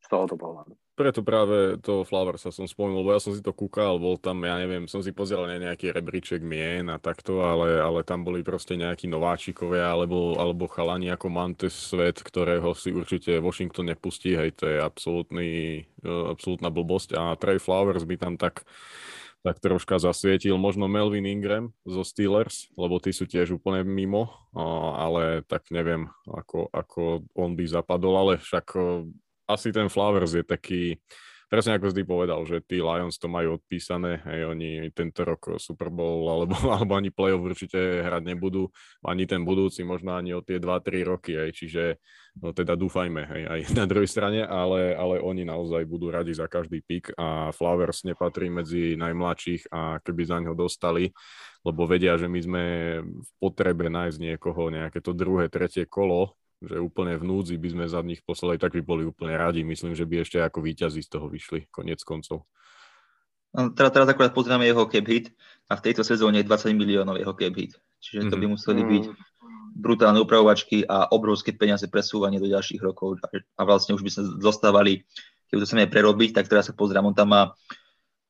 [0.02, 0.74] z tohoto pohľadu.
[0.96, 2.08] Preto práve to
[2.40, 5.12] sa som spomenul, lebo ja som si to kúkal, bol tam, ja neviem, som si
[5.12, 10.40] pozeral na nejaký rebríček mien a takto, ale, ale tam boli proste nejakí nováčikovia alebo,
[10.40, 15.48] alebo chalani ako Mantes Svet, ktorého si určite Washington nepustí, hej, to je absolútny,
[16.00, 17.12] e, absolútna blbosť.
[17.12, 18.64] A Trey Flowers by tam tak
[19.46, 20.58] tak troška zasvietil.
[20.58, 24.26] Možno Melvin Ingram zo Steelers, lebo tí sú tiež úplne mimo,
[24.98, 28.74] ale tak neviem, ako, ako on by zapadol, ale však
[29.46, 30.98] asi ten Flowers je taký,
[31.46, 35.88] presne ako si povedal, že tí Lions to majú odpísané, hej, oni tento rok Super
[35.94, 38.66] Bowl alebo, alebo ani playoff určite hrať nebudú,
[39.06, 42.02] ani ten budúci, možno ani o tie 2-3 roky, hej, čiže
[42.42, 46.50] no teda dúfajme hej, aj na druhej strane, ale, ale oni naozaj budú radi za
[46.50, 51.14] každý pik a Flowers nepatrí medzi najmladších a keby za ňo dostali,
[51.62, 52.64] lebo vedia, že my sme
[53.02, 57.84] v potrebe nájsť niekoho, nejaké to druhé, tretie kolo, že úplne v núdzi by sme
[57.84, 59.60] za nich poslali, tak by boli úplne radi.
[59.60, 62.48] Myslím, že by ešte ako víťazí z toho vyšli, konec koncov.
[63.56, 65.32] No, teraz, teraz akurát pozrieme jeho cap hit
[65.68, 67.72] a v tejto sezóne je 20 miliónov jeho cap hit.
[68.00, 68.52] Čiže to by mhm.
[68.56, 69.04] museli byť
[69.76, 75.04] brutálne upravovačky a obrovské peniaze presúvanie do ďalších rokov a vlastne už by sa dostávali,
[75.52, 77.52] keď to chceme prerobiť, tak teraz sa pozriem, on tam má,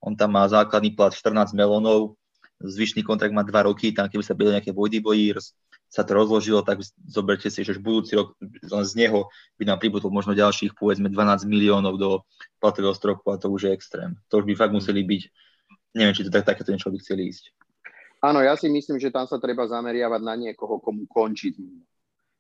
[0.02, 2.18] on tam má základný plat 14 melónov,
[2.58, 5.54] zvyšný kontrakt má 2 roky, tam keby sa byli nejaké Voidy Boyers,
[5.96, 9.80] sa to rozložilo, tak zoberte si, že už budúci rok len z neho by nám
[9.80, 12.20] pribudlo možno ďalších povedzme 12 miliónov do
[12.60, 14.12] platového stropu a to už je extrém.
[14.28, 15.22] To už by fakt museli byť,
[15.96, 17.48] neviem, či to tak, takéto niečo by chceli ísť.
[18.20, 21.56] Áno, ja si myslím, že tam sa treba zameriavať na niekoho, komu končí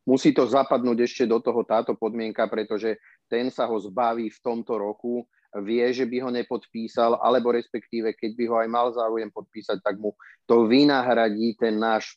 [0.06, 4.78] Musí to zapadnúť ešte do toho táto podmienka, pretože ten sa ho zbaví v tomto
[4.78, 5.26] roku,
[5.64, 9.98] vie, že by ho nepodpísal, alebo respektíve, keď by ho aj mal záujem podpísať, tak
[9.98, 10.14] mu
[10.46, 12.14] to vynahradí ten náš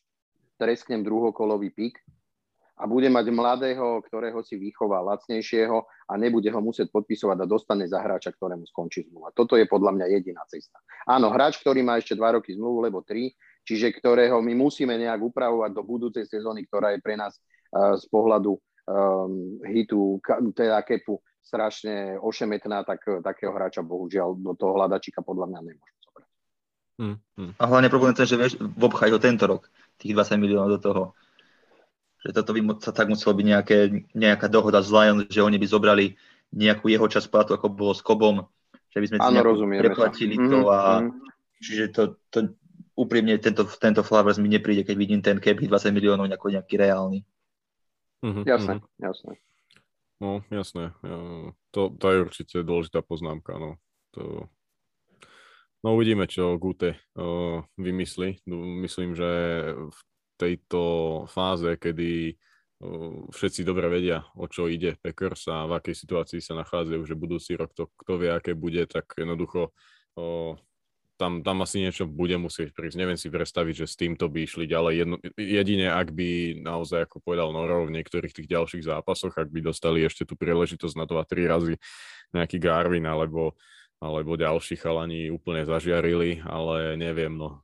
[0.59, 2.03] tresknem druhokolový pik
[2.79, 7.83] a bude mať mladého, ktorého si vychová lacnejšieho a nebude ho musieť podpisovať a dostane
[7.91, 9.35] za hráča, ktorému skončí zmluva.
[9.35, 10.79] Toto je podľa mňa jediná cesta.
[11.03, 13.35] Áno, hráč, ktorý má ešte dva roky zmluvu, lebo tri,
[13.67, 18.05] čiže ktorého my musíme nejak upravovať do budúcej sezóny, ktorá je pre nás uh, z
[18.07, 20.23] pohľadu um, hitu,
[20.55, 26.29] teda kepu, strašne ošemetná, tak takého hráča bohužiaľ do toho hľadačika podľa mňa nemôžeme zobrať.
[26.99, 27.51] Hmm, hmm.
[27.59, 29.67] A hlavne problém je, že vieš, obchaj ho tento rok
[29.99, 31.03] tých 20 miliónov do toho.
[32.23, 33.77] Že toto by sa tak muselo byť nejaké,
[34.15, 36.15] nejaká dohoda s Lion, že oni by zobrali
[36.55, 38.47] nejakú jeho časť platu, ako bolo s Kobom,
[38.89, 39.39] že by sme Áno,
[39.77, 40.47] preplatili sa.
[40.49, 41.11] to mhm, a mm-hmm.
[41.61, 42.37] čiže to, to
[42.97, 47.19] úprimne tento, tento Flowers mi nepríde, keď vidím ten cap 20 miliónov nejako nejaký reálny.
[48.19, 48.43] Mm-hmm.
[48.43, 49.33] Jasné, jasné.
[50.19, 50.91] No, jasné.
[51.71, 53.55] To, to je určite dôležitá poznámka.
[53.55, 53.79] No.
[54.19, 54.51] To...
[55.83, 58.43] no uvidíme, čo Gute uh, vymyslí.
[58.83, 59.29] Myslím, že
[59.75, 59.99] v
[60.39, 60.81] tejto
[61.27, 66.55] fáze, kedy uh, všetci dobre vedia, o čo ide Packers a v akej situácii sa
[66.59, 69.71] nachádzajú, že budúci rok to kto vie, aké bude, tak jednoducho
[70.19, 70.53] uh,
[71.19, 72.95] tam, tam asi niečo bude musieť prísť.
[72.95, 74.93] Neviem si predstaviť, že s týmto by išli ďalej.
[75.03, 79.59] Jedno, jedine, ak by naozaj, ako povedal Noro, v niektorých tých ďalších zápasoch, ak by
[79.59, 81.75] dostali ešte tú príležitosť na to a tri razy
[82.31, 83.51] nejaký Garvin alebo,
[83.99, 87.63] alebo ďalší chalani úplne zažiarili, ale neviem, no.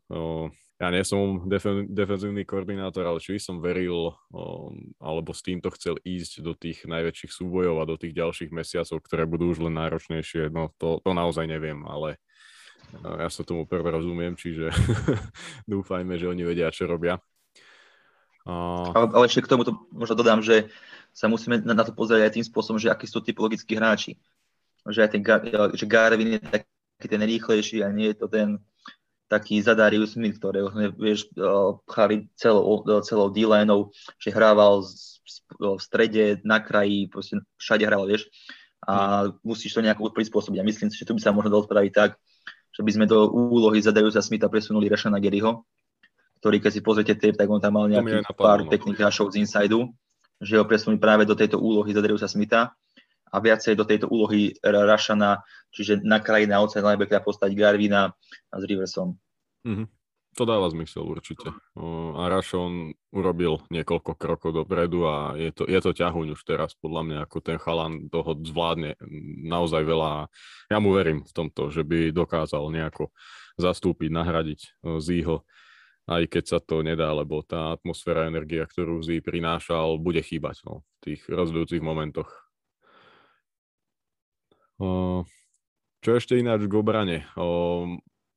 [0.75, 4.11] Ja nie som def- defenzívny koordinátor, ale či by som veril,
[4.99, 9.23] alebo s týmto chcel ísť do tých najväčších súbojov a do tých ďalších mesiacov, ktoré
[9.23, 12.19] budú už len náročnejšie, no to, to naozaj neviem, ale
[13.03, 14.71] ja sa tomu prvé rozumiem, čiže
[15.71, 17.23] dúfajme, že oni vedia, čo robia.
[18.45, 18.53] A...
[18.93, 20.69] Ale, ale ešte k tomu možno dodám, že
[21.15, 24.19] sa musíme na to pozrieť aj tým spôsobom, že akí sú typologickí hráči.
[24.85, 25.21] Že, aj ten,
[25.73, 28.61] že Garvin je taký ten rýchlejší a nie je to ten
[29.25, 31.33] taký Zadarius Smith, ktorého sme, vieš,
[31.89, 33.41] pchali celou, celou d
[34.21, 34.85] že hrával
[35.57, 38.29] v strede, na kraji, proste všade hral, vieš,
[38.85, 40.61] a musíš to nejako prispôsobiť.
[40.61, 42.21] A myslím si, že tu by sa možno dalo spraviť tak,
[42.69, 45.65] že by sme do úlohy Zadajúca Smitha presunuli Rašana Garyho,
[46.43, 48.69] ktorý keď si pozriete tape, tak on tam mal nejakých pár no.
[48.69, 49.73] pekných hráčov z inside
[50.35, 52.75] že ho presunuli práve do tejto úlohy Zadajúca Smitha
[53.35, 55.43] a viacej do tejto úlohy Rašana,
[55.75, 58.15] čiže na kraji na outside linebackera postať Garvina
[58.47, 59.19] a s Riversom.
[59.67, 59.87] Mm-hmm.
[60.35, 61.47] To dáva zmysel určite.
[62.15, 67.01] A Rašon urobil niekoľko krokov dopredu a je to, je to ťahuň už teraz podľa
[67.07, 68.99] mňa, ako ten chalan toho zvládne
[69.47, 70.27] naozaj veľa.
[70.67, 73.15] Ja mu verím v tomto, že by dokázal nejako
[73.55, 75.47] zastúpiť, nahradiť Zího,
[76.05, 80.83] aj keď sa to nedá, lebo tá atmosféra, energia, ktorú Zí prinášal, bude chýbať no,
[80.99, 82.44] v tých rozhodujúcich momentoch.
[86.03, 87.17] Čo ešte ináč k obrane?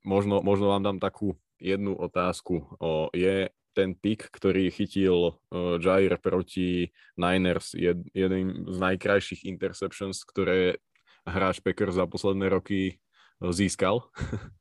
[0.06, 2.64] Možno, možno vám dám takú jednu otázku.
[3.12, 5.38] Je ten pick, ktorý chytil
[5.78, 10.82] Jair proti Niners, jed, jeden z najkrajších interceptions, ktoré
[11.22, 12.98] hráč Packers za posledné roky
[13.38, 14.02] získal?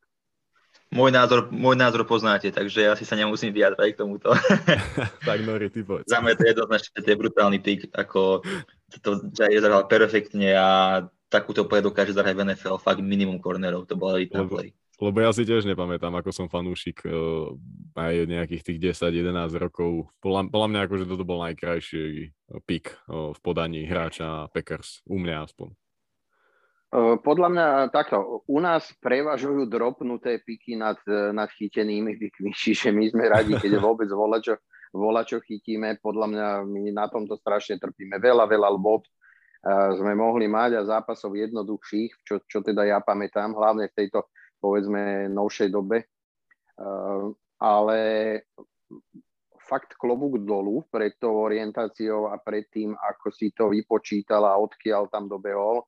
[0.88, 4.32] Môj názor, môj názor poznáte, takže asi sa nemusím vyjadrať k tomuto.
[5.28, 6.08] tak Nori, ty povedz.
[6.08, 8.40] Za mňa to je jednoznačne, to je brutálny pick, ako
[9.04, 10.68] to Jair zahral perfektne a
[11.28, 14.72] takúto play dokáže zahrať v NFL fakt minimum cornerov, to bola elitná play.
[14.98, 17.54] Lebo ja si tiež nepamätám, ako som fanúšik uh,
[17.94, 20.10] aj nejakých tých 10-11 rokov.
[20.18, 22.30] Podľa, podľa mňa akože toto bol najkrajší eh,
[22.66, 25.06] pik uh, v podaní hráča Packers.
[25.06, 25.70] U mňa aspoň.
[27.20, 30.96] Podľa mňa takto, u nás prevažujú dropnuté piky nad,
[31.36, 34.56] nad chytenými pikmi, čiže my sme radi, keď vôbec volá, čo,
[34.90, 36.00] volá, čo chytíme.
[36.00, 38.16] Podľa mňa my na tomto strašne trpíme.
[38.18, 39.04] Veľa, veľa lob
[39.66, 44.30] sme mohli mať a zápasov jednoduchších, čo, čo teda ja pamätám, hlavne v tejto
[44.62, 46.06] povedzme novšej dobe.
[47.58, 47.98] Ale
[49.68, 55.10] fakt klobúk dolu pred tou orientáciou a pred tým, ako si to vypočítal a odkiaľ
[55.10, 55.84] tam dobehol.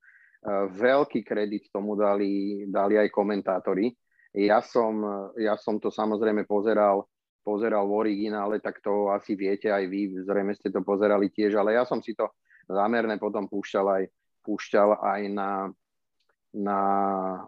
[0.74, 3.92] Veľký kredit tomu dali, dali aj komentátori.
[4.34, 5.02] Ja som,
[5.38, 7.06] ja som to samozrejme pozeral,
[7.42, 11.74] pozeral v originále, tak to asi viete aj vy, zrejme ste to pozerali tiež, ale
[11.74, 12.30] ja som si to
[12.70, 14.04] zámerne potom púšťal aj,
[14.46, 15.50] púšťal aj na,
[16.54, 16.80] na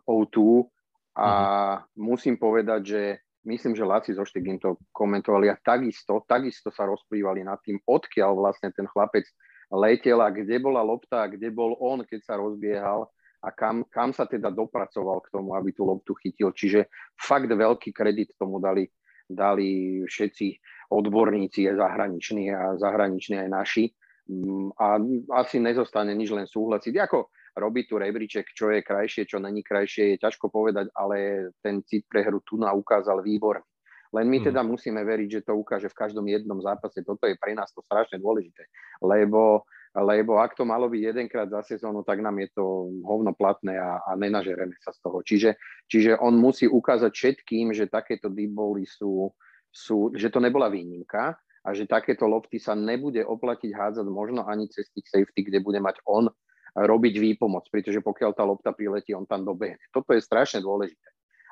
[0.03, 0.67] O2
[1.15, 1.77] a uh-huh.
[1.95, 3.03] musím povedať, že
[3.47, 8.33] myslím, že Laci so Štegin to komentovali a takisto, takisto sa rozplývali nad tým, odkiaľ
[8.39, 9.27] vlastne ten chlapec
[9.73, 13.09] letel a kde bola lopta, kde bol on, keď sa rozbiehal
[13.43, 16.55] a kam, kam sa teda dopracoval k tomu, aby tú loptu chytil.
[16.55, 16.87] Čiže
[17.19, 18.87] fakt veľký kredit tomu dali,
[19.27, 20.47] dali všetci
[20.93, 23.85] odborníci zahraniční a zahraniční aj naši.
[24.33, 24.97] Mm, a
[25.45, 26.95] asi nezostane nič len súhlasiť.
[27.05, 31.85] Ako robiť tu rebríček, čo je krajšie, čo není krajšie, je ťažko povedať, ale ten
[31.85, 33.69] cit pre hru tu ukázal výborný.
[34.13, 34.47] Len my hmm.
[34.53, 37.01] teda musíme veriť, že to ukáže v každom jednom zápase.
[37.01, 38.69] Toto je pre nás to strašne dôležité,
[39.01, 39.65] lebo,
[39.97, 44.05] lebo ak to malo byť jedenkrát za sezónu, tak nám je to hovno platné a,
[44.05, 45.25] a nenažereme sa z toho.
[45.25, 45.57] Čiže,
[45.89, 48.53] čiže on musí ukázať všetkým, že takéto deep
[48.85, 49.33] sú,
[49.73, 54.67] sú, že to nebola výnimka a že takéto lopty sa nebude oplatiť hádzať možno ani
[54.67, 56.27] cez tých safety, kde bude mať on
[56.75, 59.79] robiť výpomoc, pretože pokiaľ tá lopta priletí, on tam dobehne.
[59.93, 61.05] Toto je strašne dôležité.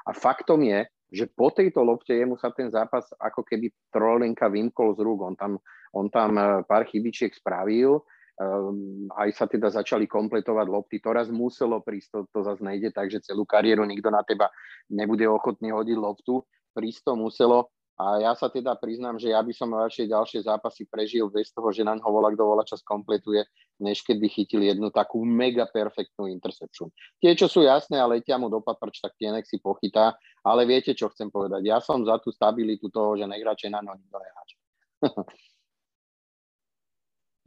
[0.08, 4.96] A faktom je, že po tejto lopte jemu sa ten zápas ako keby trolinka vymkol
[4.96, 5.20] z rúk.
[5.26, 5.61] On tam,
[5.92, 8.00] on tam e, pár chybičiek spravil,
[8.40, 10.96] um, aj sa teda začali kompletovať lopty.
[11.04, 14.48] To raz muselo prísť, to, to zase nejde tak, že celú kariéru nikto na teba
[14.88, 16.40] nebude ochotný hodiť loptu.
[16.72, 17.68] Prísť to muselo
[18.01, 21.68] A ja sa teda priznám, že ja by som radšej ďalšie zápasy prežil bez toho,
[21.68, 23.44] že na ňo volá, kto volá čas kompletuje,
[23.76, 26.88] než keby chytil jednu takú mega perfektnú interception.
[27.20, 30.64] Tie, čo sú jasné a letia mu do paprč, tak tie nech si pochytá, ale
[30.64, 31.61] viete, čo chcem povedať.
[31.61, 34.57] Ja som za tú stabilitu toho, že nech radšej na ňo nikto neháče.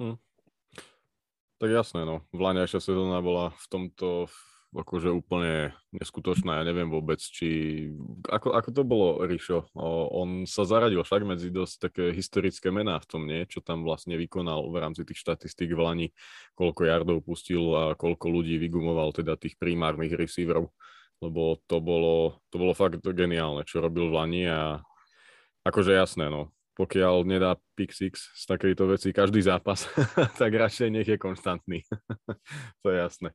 [0.06, 0.18] hm.
[1.58, 2.22] Tak jasné, no.
[2.30, 4.30] Vláňajšia sezóna bola v tomto
[4.74, 6.62] akože úplne neskutočná.
[6.62, 7.90] Ja neviem vôbec, či...
[8.26, 9.70] Ako, ako to bolo, Rišo?
[9.78, 13.46] O, on sa zaradil však medzi dosť také historické mená v tom, nie?
[13.46, 16.08] Čo tam vlastne vykonal v rámci tých štatistík v Lani,
[16.58, 20.74] koľko jardov pustil a koľko ľudí vygumoval teda tých primárnych receiverov.
[21.22, 24.82] Lebo to bolo, to bolo fakt geniálne, čo robil v Lani a
[25.64, 26.50] akože jasné, no.
[26.74, 29.86] Pokiaľ nedá pick six z takejto veci každý zápas,
[30.42, 31.86] tak radšej nech je konštantný.
[32.82, 33.30] to je jasné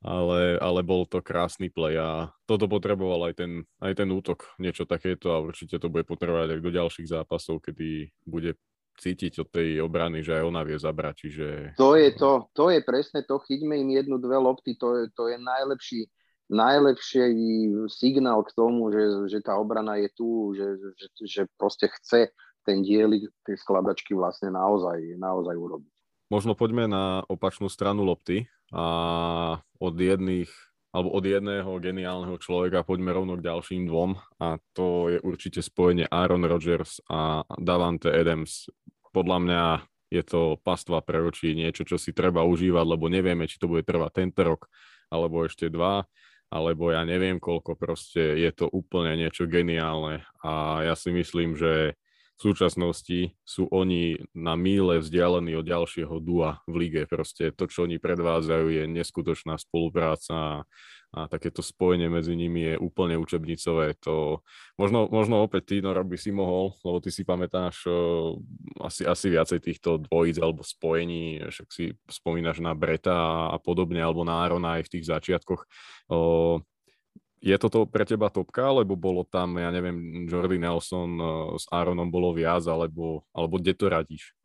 [0.00, 4.88] ale, ale bol to krásny play a toto potreboval aj ten, aj ten útok, niečo
[4.88, 8.56] takéto a určite to bude potrebovať aj do ďalších zápasov, kedy bude
[9.00, 11.46] cítiť od tej obrany, že aj ona vie zabrať, čiže...
[11.80, 15.32] To je to, to je presne to, chyťme im jednu, dve lopty, to je, to
[15.32, 16.00] je najlepší,
[16.52, 17.20] najlepší
[17.88, 22.28] signál k tomu, že, že tá obrana je tu, že, že, že proste chce
[22.60, 25.92] ten dielik tej skladačky vlastne naozaj, naozaj urobiť.
[26.28, 28.86] Možno poďme na opačnú stranu lopty a
[29.78, 30.50] od jedných
[30.90, 36.10] alebo od jedného geniálneho človeka poďme rovno k ďalším dvom a to je určite spojenie
[36.10, 38.66] Aaron Rodgers a Davante Adams.
[39.14, 39.62] Podľa mňa
[40.10, 43.86] je to pastva pre oči, niečo, čo si treba užívať, lebo nevieme, či to bude
[43.86, 44.66] trvať tento rok,
[45.06, 46.02] alebo ešte dva,
[46.50, 51.94] alebo ja neviem koľko, proste je to úplne niečo geniálne a ja si myslím, že
[52.40, 57.04] v súčasnosti sú oni na míle vzdialení od ďalšieho dua v lige.
[57.04, 60.64] Proste to, čo oni predvádzajú, je neskutočná spolupráca
[61.10, 63.98] a takéto spojenie medzi nimi je úplne učebnicové.
[64.06, 64.40] To,
[64.78, 68.38] možno, možno opäť ty, Nora, by si mohol, lebo ty si pamätáš uh,
[68.88, 74.24] asi, asi viacej týchto dvojíc alebo spojení, však si spomínaš na Breta a podobne, alebo
[74.24, 75.66] na Arona aj v tých začiatkoch.
[76.08, 76.62] Uh,
[77.40, 81.26] je toto pre teba topka, alebo bolo tam, ja neviem, Jordy Nelson uh,
[81.56, 84.36] s Aaronom bolo viac, alebo, alebo kde to radíš?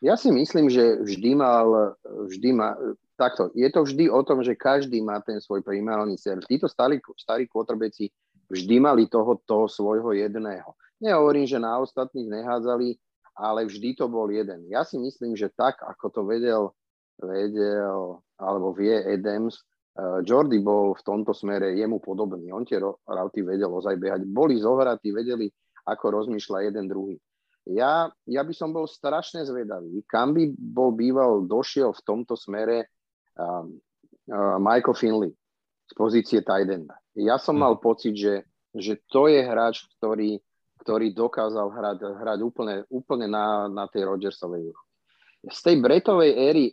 [0.00, 2.78] Ja si myslím, že vždy mal, vždy má,
[3.18, 6.46] takto, je to vždy o tom, že každý má ten svoj primárny serv.
[6.46, 8.08] Títo starí, starí kôtrbeci
[8.48, 10.70] vždy mali toho, toho svojho jedného.
[11.02, 12.94] Nehovorím, že na ostatných nehádzali,
[13.38, 14.66] ale vždy to bol jeden.
[14.70, 16.74] Ja si myslím, že tak, ako to vedel,
[17.18, 19.62] vedel alebo vie Adams,
[19.98, 22.54] Eh, Jordy bol v tomto smere jemu podobný.
[22.54, 24.30] On tie rauty vedel ozaj behať.
[24.30, 25.50] Boli zohratí, vedeli,
[25.90, 27.18] ako rozmýšľa jeden druhý.
[27.66, 32.88] Ja, ja by som bol strašne zvedavý, kam by bol býval, došiel v tomto smere
[33.36, 35.32] uh, uh, Michael Finley
[35.84, 36.96] z pozície Tidenda.
[37.12, 37.62] Ja som hm.
[37.68, 40.40] mal pocit, že, že to je hráč, ktorý,
[40.80, 44.94] ktorý dokázal hrať, hrať úplne, úplne na, na tej Rodgersovej úrovni.
[45.52, 46.64] Z tej Bretovej éry,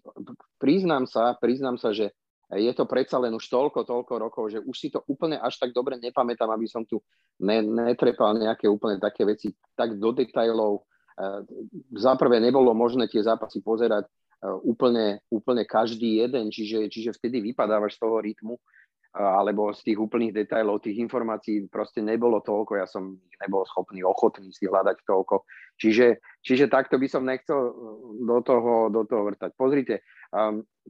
[0.62, 2.16] priznám sa, priznám sa, že
[2.54, 5.74] je to predsa len už toľko, toľko rokov, že už si to úplne až tak
[5.74, 7.02] dobre nepamätám, aby som tu
[7.42, 10.74] ne, netrepal nejaké úplne také veci tak do detajlov.
[10.78, 10.82] E,
[11.98, 14.12] Zaprvé nebolo možné tie zápasy pozerať e,
[14.62, 18.62] úplne, úplne každý jeden, čiže, čiže vtedy vypadávaš z toho rytmu e,
[19.18, 24.54] alebo z tých úplných detajlov, tých informácií proste nebolo toľko, ja som nebol schopný, ochotný
[24.54, 25.50] si hľadať toľko.
[25.82, 27.74] Čiže, čiže takto by som nechcel
[28.22, 29.52] do toho, do toho vrtať.
[29.60, 30.08] Pozrite,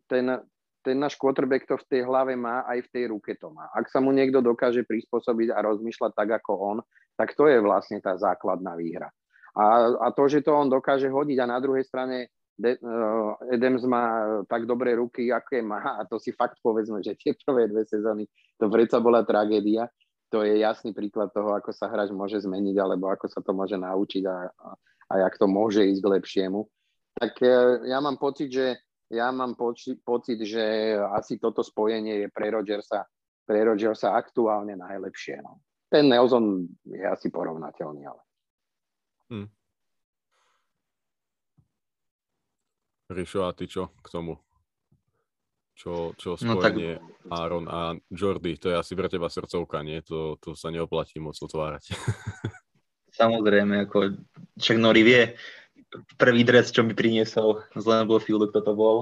[0.06, 0.26] ten,
[0.86, 3.66] ten náš quarterback to v tej hlave má, aj v tej ruke to má.
[3.74, 6.78] Ak sa mu niekto dokáže prispôsobiť a rozmýšľať tak ako on,
[7.18, 9.10] tak to je vlastne tá základná výhra.
[9.58, 13.84] A, a to, že to on dokáže hodiť a na druhej strane De, uh, Adams
[13.84, 17.84] má tak dobré ruky, aké má a to si fakt povedzme, že tie prvé dve
[17.84, 19.92] sezóny to predsa bola tragédia.
[20.32, 23.76] To je jasný príklad toho, ako sa hráč môže zmeniť alebo ako sa to môže
[23.76, 24.68] naučiť a, a,
[25.12, 26.60] a jak to môže ísť k lepšiemu.
[27.20, 28.80] Tak uh, ja mám pocit, že
[29.10, 33.06] ja mám poči- pocit, že asi toto spojenie je pre Rodgersa,
[33.46, 35.42] pre Rodgersa aktuálne najlepšie.
[35.42, 35.62] No.
[35.90, 38.22] Ten Nelson je asi porovnateľný, ale.
[39.30, 39.50] Hmm.
[43.06, 44.34] Rišo, a ty čo k tomu?
[45.76, 47.36] Čo, čo spojenie no, tak...
[47.36, 50.02] Aaron a Jordy, to je asi pre teba srdcovka, nie?
[50.08, 51.94] To, to sa neoplatí moc otvárať.
[53.22, 54.16] Samozrejme, ako
[54.58, 55.24] však Nori vie,
[56.18, 58.98] prvý dres, čo mi priniesol z Lambeau Fieldu, kto to bol.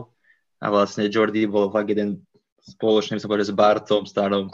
[0.63, 2.23] A vlastne Jordy bol fakt jeden
[2.63, 4.47] spoločne, sa povedať, s Bartom, starom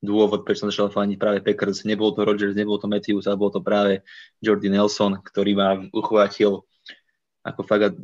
[0.00, 1.84] dôvod, prečo som začal faniť práve Packers.
[1.88, 4.04] Nebol to Rodgers, nebol to Matthews, ale bol to práve
[4.40, 6.64] Jordy Nelson, ktorý ma uchvátil
[7.44, 7.96] ako fakt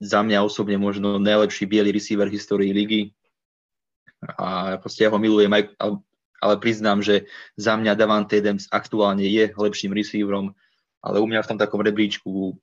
[0.00, 3.12] za mňa osobne možno najlepší biely receiver v histórii ligy.
[4.24, 5.76] A proste ja ho milujem aj,
[6.40, 10.56] ale priznám, že za mňa Davante Adams aktuálne je lepším receiverom,
[11.04, 12.56] ale u mňa v tom takom rebríčku,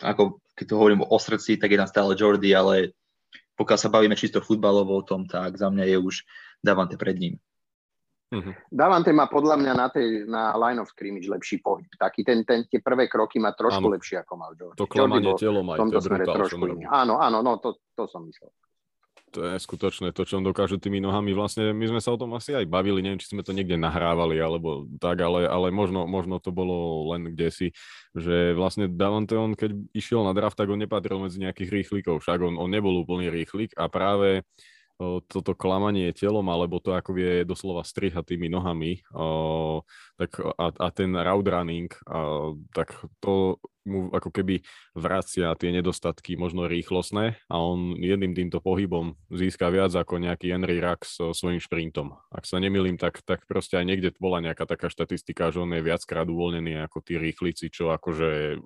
[0.00, 2.94] ako keď to hovorím o srdci, tak je tam stále Jordy, ale
[3.58, 6.14] pokiaľ sa bavíme čisto futbalovo o tom, tak za mňa je už
[6.62, 7.34] Davante pred ním.
[8.34, 8.54] Uh-huh.
[8.66, 11.86] Davante má podľa mňa na, tej, na line of scrimmage lepší pohyb.
[11.94, 13.94] Taký ten, ten, tie prvé kroky má trošku ano.
[13.94, 14.78] lepšie ako mal Jordy.
[14.78, 18.50] To klamanie telom aj, to je brutál, trošku Áno, áno, no to, to som myslel
[19.34, 21.34] to je skutočné, to, čo on dokáže tými nohami.
[21.34, 24.38] Vlastne my sme sa o tom asi aj bavili, neviem, či sme to niekde nahrávali,
[24.38, 27.66] alebo tak, ale, ale možno, možno to bolo len kde si,
[28.14, 32.38] že vlastne Davante, on keď išiel na draft, tak on nepatril medzi nejakých rýchlikov, však
[32.46, 34.46] on, on nebol úplný rýchlik a práve
[35.00, 39.02] toto klamanie telom, alebo to, ako vie doslova strihať tými nohami,
[40.14, 44.64] tak a, a ten route running, a, tak to mu ako keby
[44.96, 50.80] vracia tie nedostatky možno rýchlostné a on jedným týmto pohybom získa viac ako nejaký Henry
[50.80, 52.16] Rax so svojím šprintom.
[52.32, 55.84] Ak sa nemilím, tak, tak proste aj niekde bola nejaká taká štatistika, že on je
[55.84, 58.56] viackrát uvoľnený ako tí rýchlici, čo akože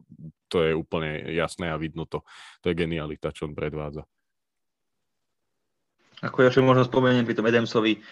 [0.46, 2.22] to je úplne jasné a vidno to.
[2.62, 4.06] To je genialita, čo on predvádza.
[6.22, 8.02] Ako ja čo možno spomeniem pri tom Edemsovi,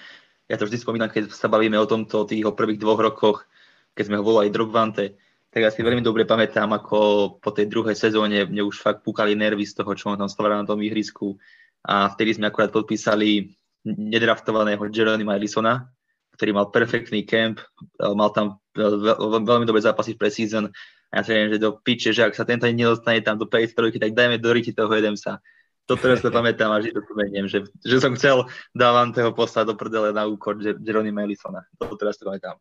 [0.47, 3.51] ja to vždy spomínam, keď sa bavíme o tomto tých prvých dvoch rokoch,
[3.99, 5.19] keď sme ho volali Drogvante,
[5.51, 6.99] tak ja si veľmi dobre pamätám, ako
[7.43, 10.63] po tej druhej sezóne mne už fakt púkali nervy z toho, čo on tam stváral
[10.63, 11.35] na tom ihrisku.
[11.83, 15.91] A vtedy sme akurát podpísali nedraftovaného Jeremy Ellisona,
[16.37, 17.65] ktorý mal perfektný camp,
[17.97, 20.65] mal tam veľmi dobré zápasy v preseason
[21.09, 23.73] a ja si viem, že do piče, že ak sa tento nedostane tam do 5
[23.97, 25.41] tak dajme do riti toho Edemsa
[25.87, 30.11] to teraz sa pamätám a to spomeniem, že, že som chcel Davanteho poslať do prdele
[30.11, 31.63] na úkor Jeremy Melisona.
[31.79, 32.59] To teraz to pamätám.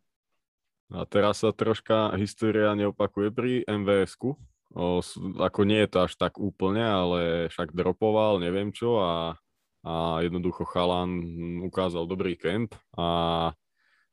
[0.94, 4.38] A teraz sa troška história neopakuje pri MVS-ku.
[4.76, 5.02] O,
[5.42, 7.20] ako nie je to až tak úplne, ale
[7.50, 9.34] však dropoval, neviem čo a,
[9.82, 11.18] a jednoducho Chalan
[11.66, 13.50] ukázal dobrý kemp a,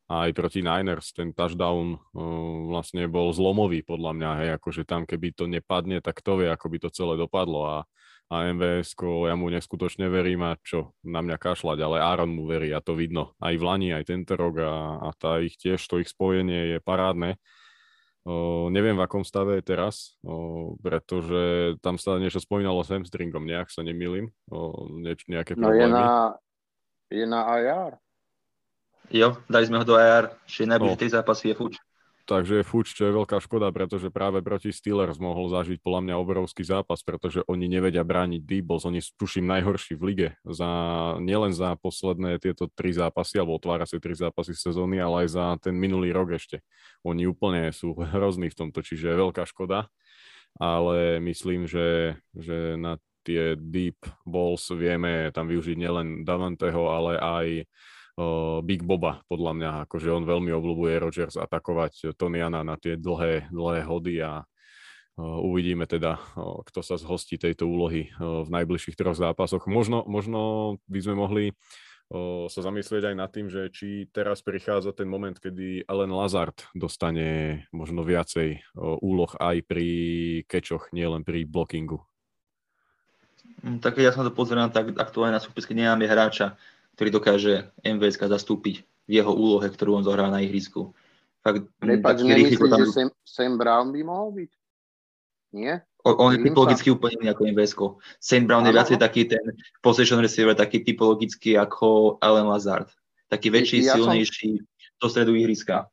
[0.09, 1.99] a aj proti Niners ten touchdown o,
[2.73, 6.65] vlastne bol zlomový podľa mňa, hej, akože tam keby to nepadne, tak to vie, ako
[6.71, 7.77] by to celé dopadlo a
[8.31, 12.71] a MVS, ja mu neskutočne verím a čo, na mňa kašľať, ale Aaron mu verí
[12.71, 13.35] a to vidno.
[13.37, 14.73] Aj v Lani, aj tento rok a,
[15.05, 17.37] a tá ich tiež, to ich spojenie je parádne.
[18.23, 23.43] O, neviem, v akom stave je teraz, o, pretože tam sa niečo spomínalo s hamstringom,
[23.43, 25.75] nejak sa nemýlim, o, nieč, nejaké problémy.
[25.75, 26.07] No je na,
[27.11, 27.91] je na IR.
[29.11, 31.03] Jo, dali sme ho do IR, ešte najbližšie no.
[31.11, 31.73] 3 zápasy je fuč.
[32.23, 36.63] Takže Fuč, čo je veľká škoda, pretože práve proti Steelers mohol zažiť podľa mňa obrovský
[36.63, 40.71] zápas, pretože oni nevedia brániť D-Balls, oni tuším najhorší v lige, za,
[41.19, 45.75] nielen za posledné tieto tri zápasy, alebo otváracie tri zápasy sezóny, ale aj za ten
[45.75, 46.63] minulý rok ešte.
[47.03, 49.91] Oni úplne sú hrozní v tomto, čiže je veľká škoda,
[50.55, 57.47] ale myslím, že, že na tie deep balls vieme tam využiť nielen Davanteho, ale aj
[58.61, 63.81] Big Boba, podľa mňa, akože on veľmi obľúbuje Rodgers atakovať Tonyana na tie dlhé, dlhé
[63.89, 64.45] hody a
[65.17, 69.65] uvidíme teda, kto sa zhostí tejto úlohy v najbližších troch zápasoch.
[69.65, 71.45] Možno, možno by sme mohli
[72.49, 77.65] sa zamyslieť aj nad tým, že či teraz prichádza ten moment, kedy Allen Lazard dostane
[77.73, 79.89] možno viacej úloh aj pri
[80.45, 82.05] kečoch, nielen pri blockingu.
[83.65, 86.53] Mm, tak ja sa to pozerám, tak aktuálne na súpiske nemáme hráča,
[86.95, 90.93] ktorý dokáže MVS zastúpiť v jeho úlohe, ktorú on zohrá na ihrisku.
[91.43, 92.79] Fakt, Prepač, nemyslíš, tam...
[92.79, 94.51] že Sam, Sam Brown by mohol byť?
[95.53, 95.83] Nie?
[96.03, 96.95] O, on je typologicky sa?
[96.95, 97.73] úplne iný ako MVS.
[98.19, 98.71] Sam Brown ano.
[98.71, 99.43] je viacej taký ten
[99.83, 102.91] possession receiver, taký typologicky ako Allen Lazard.
[103.27, 104.99] Taký väčší, ja silnejší som...
[105.03, 105.87] do stredu ihriska.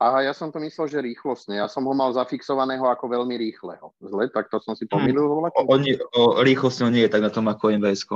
[0.00, 1.60] Aha, ja som to myslel, že rýchlostne.
[1.60, 3.92] Ja som ho mal zafixovaného ako veľmi rýchleho.
[4.00, 5.28] Zle, tak to som si pomýlil.
[5.28, 5.52] Hmm.
[5.52, 8.08] O, on, o, rýchlostne nie je tak na tom ako MVS.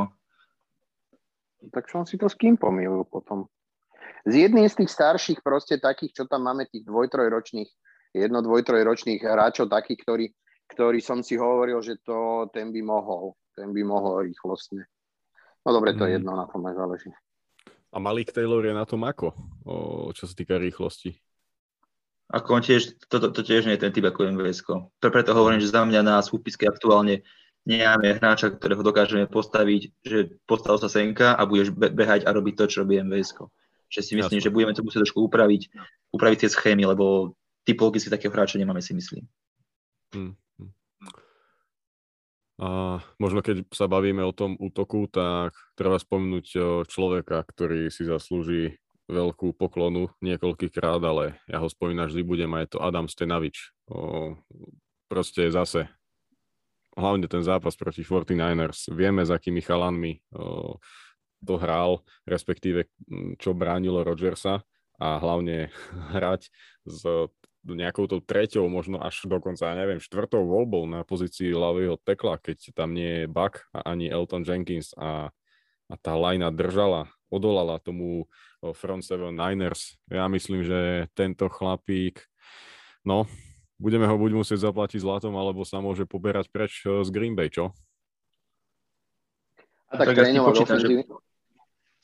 [1.73, 3.49] Tak som si to s kým pomýlil potom.
[4.25, 7.71] Z jedným z tých starších proste takých, čo tam máme, tých dvoj-trojročných,
[8.17, 10.27] jedno dvoj-trojročných hráčov, takých, ktorí,
[10.73, 14.89] ktorí som si hovoril, že to ten by mohol, ten by mohol rýchlostne.
[15.65, 16.17] No dobre, to je mm.
[16.21, 17.11] jedno, na tom aj záleží.
[17.95, 19.33] A Malik Taylor je na tom ako,
[19.65, 19.75] o,
[20.11, 21.15] čo sa týka rýchlosti?
[22.33, 24.65] Ako on tiež, to, to, to tiež nie je ten typ ako MVS.
[24.99, 27.23] Preto hovorím, že za mňa na súpisky aktuálne
[27.65, 32.65] nemáme hráča, ktorého dokážeme postaviť, že postav sa senka a budeš behať a robiť to,
[32.69, 33.41] čo robí MVS.
[33.89, 34.47] Že si myslím, Jasne.
[34.49, 35.73] že budeme to musieť trošku upraviť,
[36.13, 39.25] upraviť tie schémy, lebo typologicky takého hráča nemáme, si myslím.
[40.13, 40.37] Hmm.
[42.55, 46.47] A možno keď sa bavíme o tom útoku, tak treba spomenúť
[46.87, 48.79] človeka, ktorý si zaslúži
[49.11, 53.75] veľkú poklonu niekoľkýkrát, ale ja ho spomínam vždy budem a je to Adam Stenavič.
[53.91, 54.33] O,
[55.11, 55.91] proste zase
[56.95, 58.91] hlavne ten zápas proti 49ers.
[58.95, 60.23] Vieme, za akými chalanmi
[61.45, 62.89] to hral, respektíve
[63.37, 64.65] čo bránilo Rodgersa
[64.97, 65.69] a hlavne
[66.17, 66.49] hrať
[66.89, 67.05] s
[67.65, 72.77] nejakou tou treťou, možno až dokonca, ja neviem, štvrtou voľbou na pozícii ľavého tekla, keď
[72.77, 75.33] tam nie je Buck a ani Elton Jenkins a,
[75.89, 78.29] a tá lajna držala, odolala tomu
[78.77, 79.97] front seven Niners.
[80.13, 82.21] Ja myslím, že tento chlapík,
[83.01, 83.25] no,
[83.79, 87.75] budeme ho buď musieť zaplatiť zlatom, alebo sa môže poberať preč z Green Bay, čo?
[89.91, 91.15] A tak, tak trénovať ofenzív, že...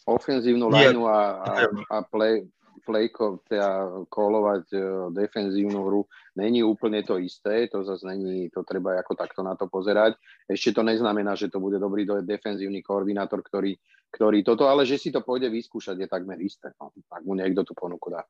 [0.07, 1.53] ofenzívnu lineu a, a,
[1.91, 2.47] a play,
[2.87, 6.03] plejko, teda kolovať uh, defenzívnu hru
[6.39, 10.17] není úplne to isté, to zase není, to treba ako takto na to pozerať.
[10.47, 13.75] Ešte to neznamená, že to bude dobrý defenzívny koordinátor, ktorý,
[14.15, 17.67] ktorý toto, ale že si to pôjde vyskúšať, je takmer isté, no, ak mu niekto
[17.67, 18.23] tú ponuku dá.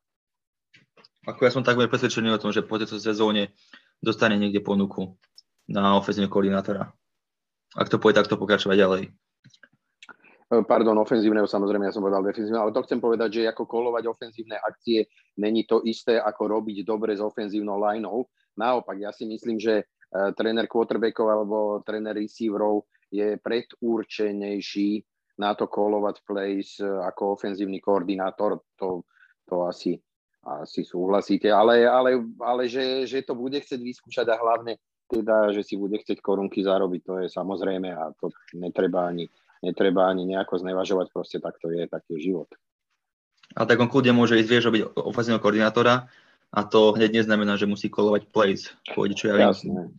[1.29, 3.53] Ako ja som takmer presvedčený o tom, že po tejto sezóne
[4.01, 5.13] dostane niekde ponuku
[5.69, 6.89] na ofenzívneho koordinátora.
[7.77, 9.03] Ak to pôjde takto pokračovať ďalej.
[10.51, 14.59] Pardon, ofenzívneho, samozrejme, ja som povedal defenzívne, ale to chcem povedať, že ako kolovať ofenzívne
[14.59, 15.07] akcie
[15.39, 18.27] není to isté, ako robiť dobre s ofenzívnou lineou.
[18.59, 25.07] Naopak, ja si myslím, že uh, tréner quarterbackov alebo tréner receiverov je predurčenejší
[25.39, 28.59] na to kolovať plays uh, ako ofenzívny koordinátor.
[28.83, 29.07] To,
[29.47, 29.95] to asi,
[30.41, 35.61] asi súhlasíte, ale, ale, ale že, že to bude chcieť vyskúšať a hlavne teda, že
[35.61, 39.29] si bude chcieť korunky zarobiť, to je samozrejme a to netreba ani
[39.61, 42.49] netreba ani nejako znevažovať, proste tak to je, taký život.
[43.53, 46.09] A tak on kľudne môže ísť, vieš, robiť ofenzívneho koordinátora
[46.51, 48.67] a to hneď neznamená, že musí kolovať plays.
[48.91, 49.51] Pôjde, čo ja viem,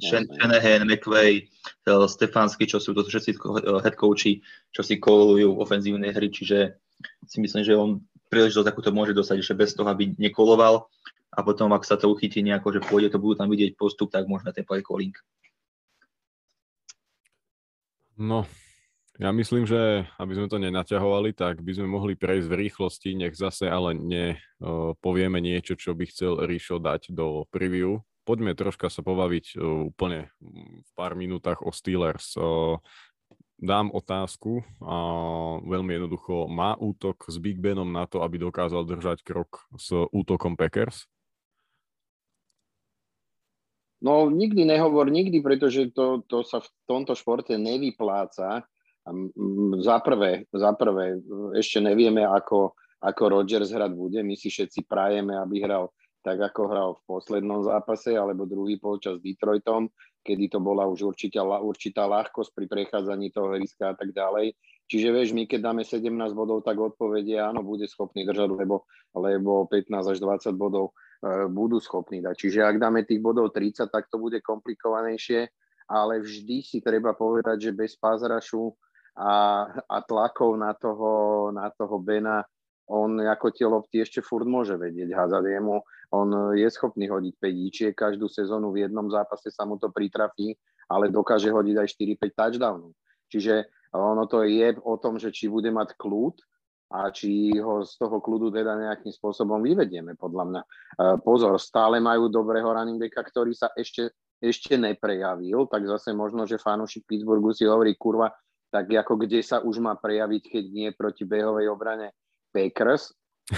[0.04, 3.40] Shanahan, McVay, eh, Stefansky, čo sú to všetci
[3.80, 6.76] head coachi, čo si kolujú ofenzívne hry, čiže
[7.24, 10.88] si myslím, že on príležitosť takúto môže dostať ešte bez toho, aby nekoloval
[11.32, 14.28] a potom, ak sa to uchytí nejako, že pôjde, to budú tam vidieť postup, tak
[14.28, 15.16] možno ten play calling.
[18.20, 18.44] No,
[19.22, 23.38] ja myslím, že aby sme to nenaťahovali, tak by sme mohli prejsť v rýchlosti, nech
[23.38, 24.42] zase ale ne
[24.98, 28.02] povieme niečo, čo by chcel Ríšo dať do preview.
[28.26, 29.62] Poďme troška sa pobaviť
[29.94, 30.34] úplne
[30.82, 32.34] v pár minútach o Steelers.
[33.62, 34.96] Dám otázku a
[35.62, 40.58] veľmi jednoducho, má útok s Big Benom na to, aby dokázal držať krok s útokom
[40.58, 41.06] Packers?
[44.02, 48.66] No nikdy nehovor nikdy, pretože to, to sa v tomto športe nevypláca
[49.82, 51.18] za prvé, za prvé,
[51.58, 54.22] ešte nevieme, ako, ako Rodgers hrať bude.
[54.22, 55.90] My si všetci prajeme, aby hral
[56.22, 59.90] tak, ako hral v poslednom zápase, alebo druhý polčas s Detroitom,
[60.22, 64.54] kedy to bola už určitá, určitá ľahkosť pri prechádzaní toho hryska a tak ďalej.
[64.86, 68.86] Čiže vieš, my keď dáme 17 bodov, tak odpovedie áno, bude schopný držať, lebo,
[69.18, 72.38] lebo 15 až 20 bodov e, budú schopní dať.
[72.38, 75.50] Čiže ak dáme tých bodov 30, tak to bude komplikovanejšie,
[75.90, 78.70] ale vždy si treba povedať, že bez pázrašu
[79.16, 82.44] a, a tlakov na toho, na toho Bena,
[82.88, 85.80] on ako tie lopty ešte furt môže vedieť házať jemu.
[86.12, 90.52] On je schopný hodiť 5 ičiek, každú sezónu v jednom zápase sa mu to pritrafí,
[90.92, 91.88] ale dokáže hodiť aj
[92.20, 92.92] 4-5 touchdownov.
[93.32, 96.36] Čiže ono to je o tom, že či bude mať kľud
[96.92, 100.60] a či ho z toho kľudu teda nejakým spôsobom vyvedieme, podľa mňa.
[100.60, 100.68] E,
[101.24, 106.60] pozor, stále majú dobrého running backa, ktorý sa ešte, ešte neprejavil, tak zase možno, že
[106.60, 108.28] fanúšik Pittsburghu si hovorí, kurva,
[108.72, 112.16] tak ako kde sa už má prejaviť, keď nie proti behovej obrane
[112.56, 113.12] Packers.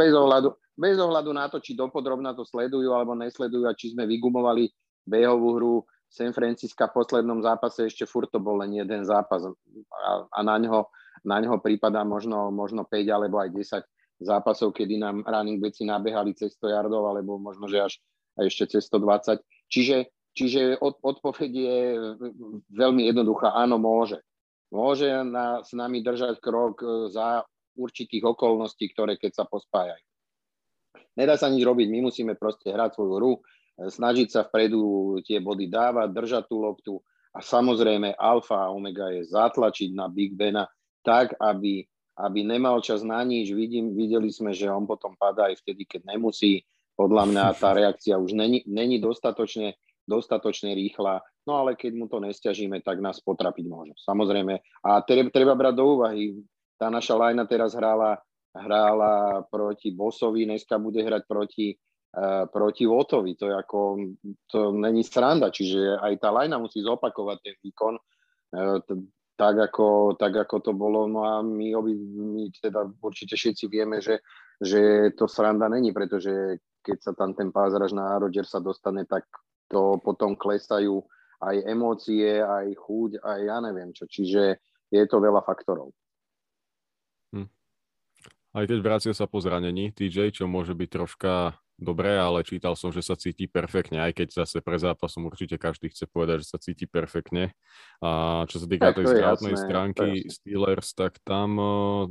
[0.00, 4.08] bez, ohľadu, bez ohľadu na to, či dopodrobná to sledujú alebo nesledujú a či sme
[4.08, 4.66] vygumovali
[5.06, 5.74] behovú hru
[6.10, 9.52] San Francisca v poslednom zápase, ešte furt to bol len jeden zápas a,
[10.28, 10.90] a na, ňo,
[11.24, 13.48] na ňo prípada možno, možno 5 alebo aj
[14.20, 17.92] 10 zápasov, kedy nám running backi nabehali cez 100 yardov alebo možno, že až
[18.36, 19.40] ešte cez 120.
[19.72, 19.96] Čiže,
[20.36, 21.78] čiže od, odpoveď je
[22.72, 24.20] veľmi jednoduchá, áno, môže
[24.72, 27.44] môže na, s nami držať krok e, za
[27.76, 30.04] určitých okolností, ktoré keď sa pospájajú.
[31.12, 33.40] Nedá sa nič robiť, my musíme proste hrať svoju hru, e,
[33.92, 36.94] snažiť sa vpredu tie body dávať, držať tú loptu
[37.36, 40.64] a samozrejme alfa a omega je zatlačiť na Big Bena
[41.04, 41.84] tak, aby,
[42.16, 43.52] aby nemal čas na nič.
[43.52, 46.64] Vidím, videli sme, že on potom padá aj vtedy, keď nemusí.
[46.92, 52.22] Podľa mňa tá reakcia už není, není dostatočne, dostatočne rýchla No ale keď mu to
[52.22, 53.94] nestiažíme, tak nás potrapiť môže.
[54.06, 54.54] Samozrejme.
[54.86, 56.38] A treba, treba brať do úvahy,
[56.78, 58.18] tá naša lajna teraz hrála,
[58.54, 61.74] hrála proti Bosovi, dneska bude hrať proti,
[62.14, 63.34] uh, proti Votovi.
[63.42, 63.78] To je ako,
[64.46, 67.94] to není sranda, čiže aj tá lajna musí zopakovať ten výkon.
[68.54, 71.10] Uh, t- tak ako, tak ako to bolo.
[71.10, 74.22] No a my, obi, my teda určite všetci vieme, že,
[74.62, 79.26] že to sranda není, pretože keď sa tam ten pázraž na sa dostane, tak
[79.66, 81.02] to potom klesajú
[81.42, 84.06] aj emócie, aj chuť, aj ja neviem čo.
[84.06, 84.62] Čiže
[84.94, 85.90] je to veľa faktorov.
[87.34, 87.50] Hm.
[88.54, 92.92] Aj keď vracia sa po zranení TJ, čo môže byť troška dobré, ale čítal som,
[92.94, 96.58] že sa cíti perfektne, aj keď zase pre zápasom určite každý chce povedať, že sa
[96.62, 97.54] cíti perfektne.
[98.02, 102.10] A čo sa týka tej zdravotnej stránky Steelers, tak tam uh,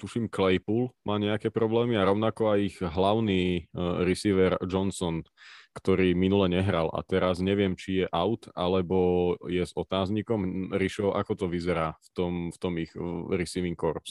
[0.00, 5.26] tuším Claypool má nejaké problémy a rovnako aj ich hlavný uh, receiver Johnson,
[5.70, 10.74] ktorý minule nehral a teraz neviem, či je out alebo je s otáznikom.
[10.74, 12.90] Rišo, ako to vyzerá v tom, v tom ich
[13.30, 14.02] receiving corps?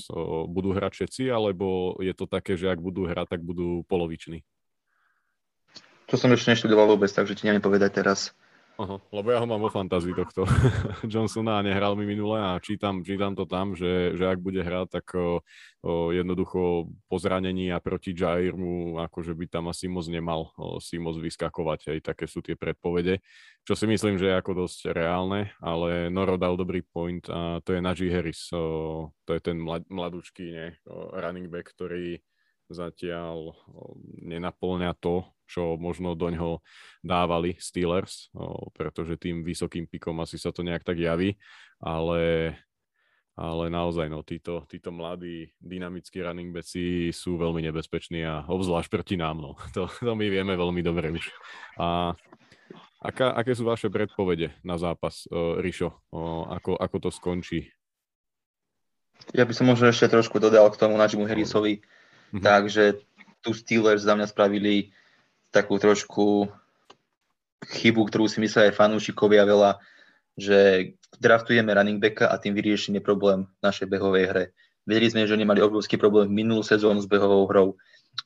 [0.48, 4.48] Budú hrať všetci alebo je to také, že ak budú hrať, tak budú poloviční?
[6.10, 8.34] To som ešte neštudoval vôbec, takže ti neviem povedať teraz.
[8.80, 10.48] Aha, lebo ja ho mám vo fantázii tohto.
[11.12, 14.88] Johnsona a nehral mi minule a čítam, čítam to tam, že, že ak bude hrať,
[14.88, 15.44] tak o,
[15.84, 20.80] o, jednoducho po zranení a proti Jair mu akože by tam asi moc nemal o,
[20.80, 23.20] si moc vyskakovať, aj také sú tie predpovede,
[23.68, 27.76] čo si myslím, že je ako dosť reálne, ale Noro dal dobrý point a to
[27.76, 32.16] je Najee Harris, o, to je ten mlad, mladúčký ne, o, running back, ktorý
[32.72, 33.60] zatiaľ
[34.24, 36.62] nenaplňa to, čo možno do ňoho
[37.02, 38.30] dávali Steelers,
[38.78, 41.34] pretože tým vysokým pikom asi sa to nejak tak javí,
[41.82, 42.54] ale,
[43.34, 49.18] ale naozaj no, títo, títo mladí dynamickí running backi sú veľmi nebezpeční a obzvlášť proti
[49.18, 49.42] nám.
[49.42, 49.58] No.
[49.74, 51.26] To, to my vieme veľmi dobre už.
[51.82, 52.14] A
[53.02, 55.90] aká, aké sú vaše predpovede na zápas, uh, Rišo?
[56.14, 57.74] Uh, ako, ako to skončí?
[59.36, 61.84] Ja by som možno ešte trošku dodal k tomu Najimu Harrisovi.
[62.30, 62.44] Mm-hmm.
[62.46, 62.84] Takže
[63.42, 64.92] tu Steelers za mňa spravili
[65.50, 66.50] takú trošku
[67.66, 69.82] chybu, ktorú si myslia aj fanúšikovia veľa,
[70.40, 74.46] že draftujeme running backa a tým vyriešime problém našej behovej hre.
[74.88, 77.76] Vedeli sme, že oni mali obrovský problém minulú sezónu s behovou hrou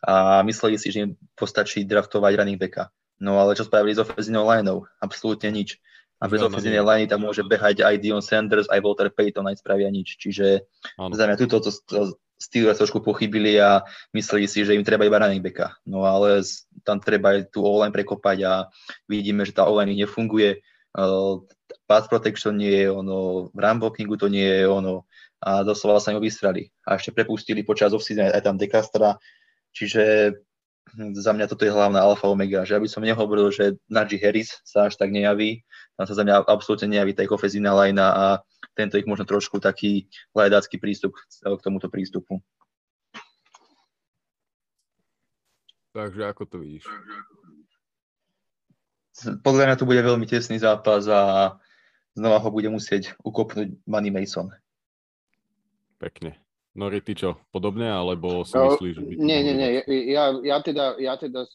[0.06, 2.94] a mysleli si, že im postačí draftovať running backa.
[3.20, 4.86] No ale čo spravili s ofenzívnou lineou?
[5.02, 5.80] Absolútne nič.
[6.24, 9.92] A bez ofenzívnej liney tam môže behať aj Dion Sanders, aj Walter Payton, aj spravia
[9.92, 10.16] nič.
[10.16, 10.64] Čiže
[10.96, 11.12] ano.
[11.12, 15.16] za mňa túto to, to, Steelers trošku pochybili a mysleli si, že im treba iba
[15.16, 15.80] running backa.
[15.88, 16.44] No ale
[16.84, 18.54] tam treba aj tú online prekopať a
[19.08, 20.60] vidíme, že tá online nefunguje.
[20.94, 21.42] Uh,
[21.88, 25.08] pass protection nie je ono, run blockingu to nie je ono
[25.44, 26.72] a doslova sa im vystrali.
[26.88, 29.20] A ešte prepustili počas off aj tam Dekastra,
[29.76, 30.34] čiže
[30.96, 34.64] hm, za mňa toto je hlavná alfa omega, že aby som nehovoril, že Najee Harris
[34.64, 35.68] sa až tak nejaví,
[36.00, 38.26] tam sa za mňa absolútne nejaví tá ich ofenzívna lajna a
[38.74, 42.42] tento ich možno trošku taký hľadácky prístup k tomuto prístupu.
[45.94, 46.90] Takže ako to vidíš?
[49.46, 51.54] Podľa mňa to bude veľmi tesný zápas a
[52.18, 54.50] znova ho bude musieť ukopnúť Manny Mason.
[56.02, 56.42] Pekne.
[56.74, 59.12] Nori, ty čo, podobne, alebo si no, myslíš, že by...
[59.22, 59.70] Nie, nie, nie,
[60.10, 61.46] ja, ja, teda, ja teda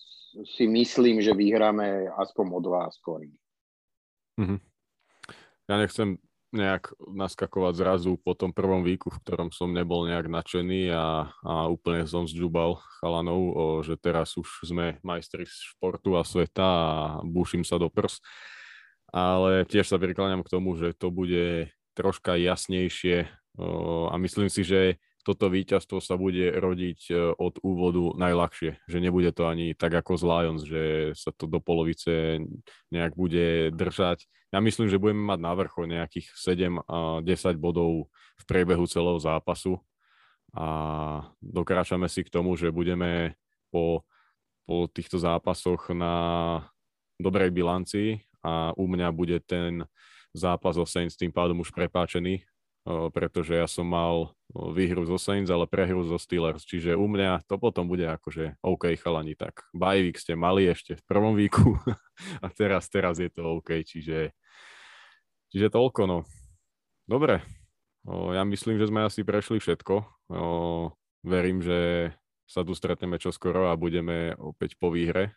[0.46, 3.34] si myslím, že vyhráme aspoň o dva skóry.
[4.38, 4.58] Mm-hmm.
[5.66, 10.88] Ja nechcem nejak naskakovať zrazu po tom prvom víku, v ktorom som nebol nejak nadšený
[10.92, 16.64] a, a úplne som zďubal chalanov, o, že teraz už sme majstri športu a sveta
[16.64, 16.90] a
[17.20, 18.24] búšim sa do prs.
[19.12, 23.28] Ale tiež sa prikláňam k tomu, že to bude troška jasnejšie
[23.60, 24.96] o, a myslím si, že
[25.28, 30.16] toto víťazstvo sa bude rodiť e, od úvodu najľahšie, že nebude to ani tak ako
[30.16, 32.40] z Lions, že sa to do polovice
[32.88, 34.24] nejak bude držať.
[34.48, 38.08] Ja myslím, že budeme mať na vrcho nejakých 7 a 10 bodov
[38.40, 39.76] v priebehu celého zápasu
[40.56, 40.66] a
[41.44, 43.36] dokráčame si k tomu, že budeme
[43.68, 44.08] po,
[44.64, 46.64] po týchto zápasoch na
[47.20, 49.84] dobrej bilancii a u mňa bude ten
[50.32, 52.48] zápas o Saints tým pádom už prepáčený,
[53.12, 54.32] pretože ja som mal
[54.72, 56.64] výhru zo Saints, ale prehru zo Steelers.
[56.64, 61.02] Čiže u mňa to potom bude akože OK chalani, tak bajvík ste mali ešte v
[61.04, 61.76] prvom víku
[62.44, 64.32] a teraz, teraz je to OK, čiže,
[65.52, 66.18] čiže toľko no.
[67.08, 67.40] Dobre,
[68.08, 70.28] ja myslím, že sme asi prešli všetko.
[71.24, 72.12] Verím, že
[72.48, 75.36] sa tu stretneme čoskoro a budeme opäť po výhre.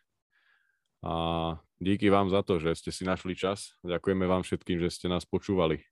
[1.03, 3.75] A díky vám za to, že ste si našli čas.
[3.83, 5.90] Ďakujeme vám všetkým, že ste nás počúvali.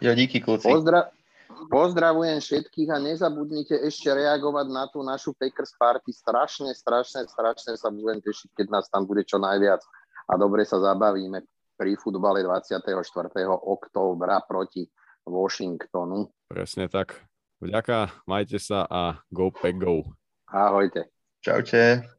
[0.00, 0.64] Ja díky, kluci.
[0.64, 1.12] Pozdra-
[1.68, 6.10] pozdravujem všetkých a nezabudnite ešte reagovať na tú našu Packers Party.
[6.10, 9.84] Strašne, strašne, strašne sa budem tešiť, keď nás tam bude čo najviac
[10.30, 11.44] a dobre sa zabavíme
[11.76, 12.80] pri futbale 24.
[13.48, 14.88] októbra proti
[15.24, 16.28] Washingtonu.
[16.48, 17.16] Presne tak.
[17.60, 20.04] Vďaka, majte sa a go pack go.
[20.48, 21.12] Ahojte.
[21.44, 22.10] Čaute.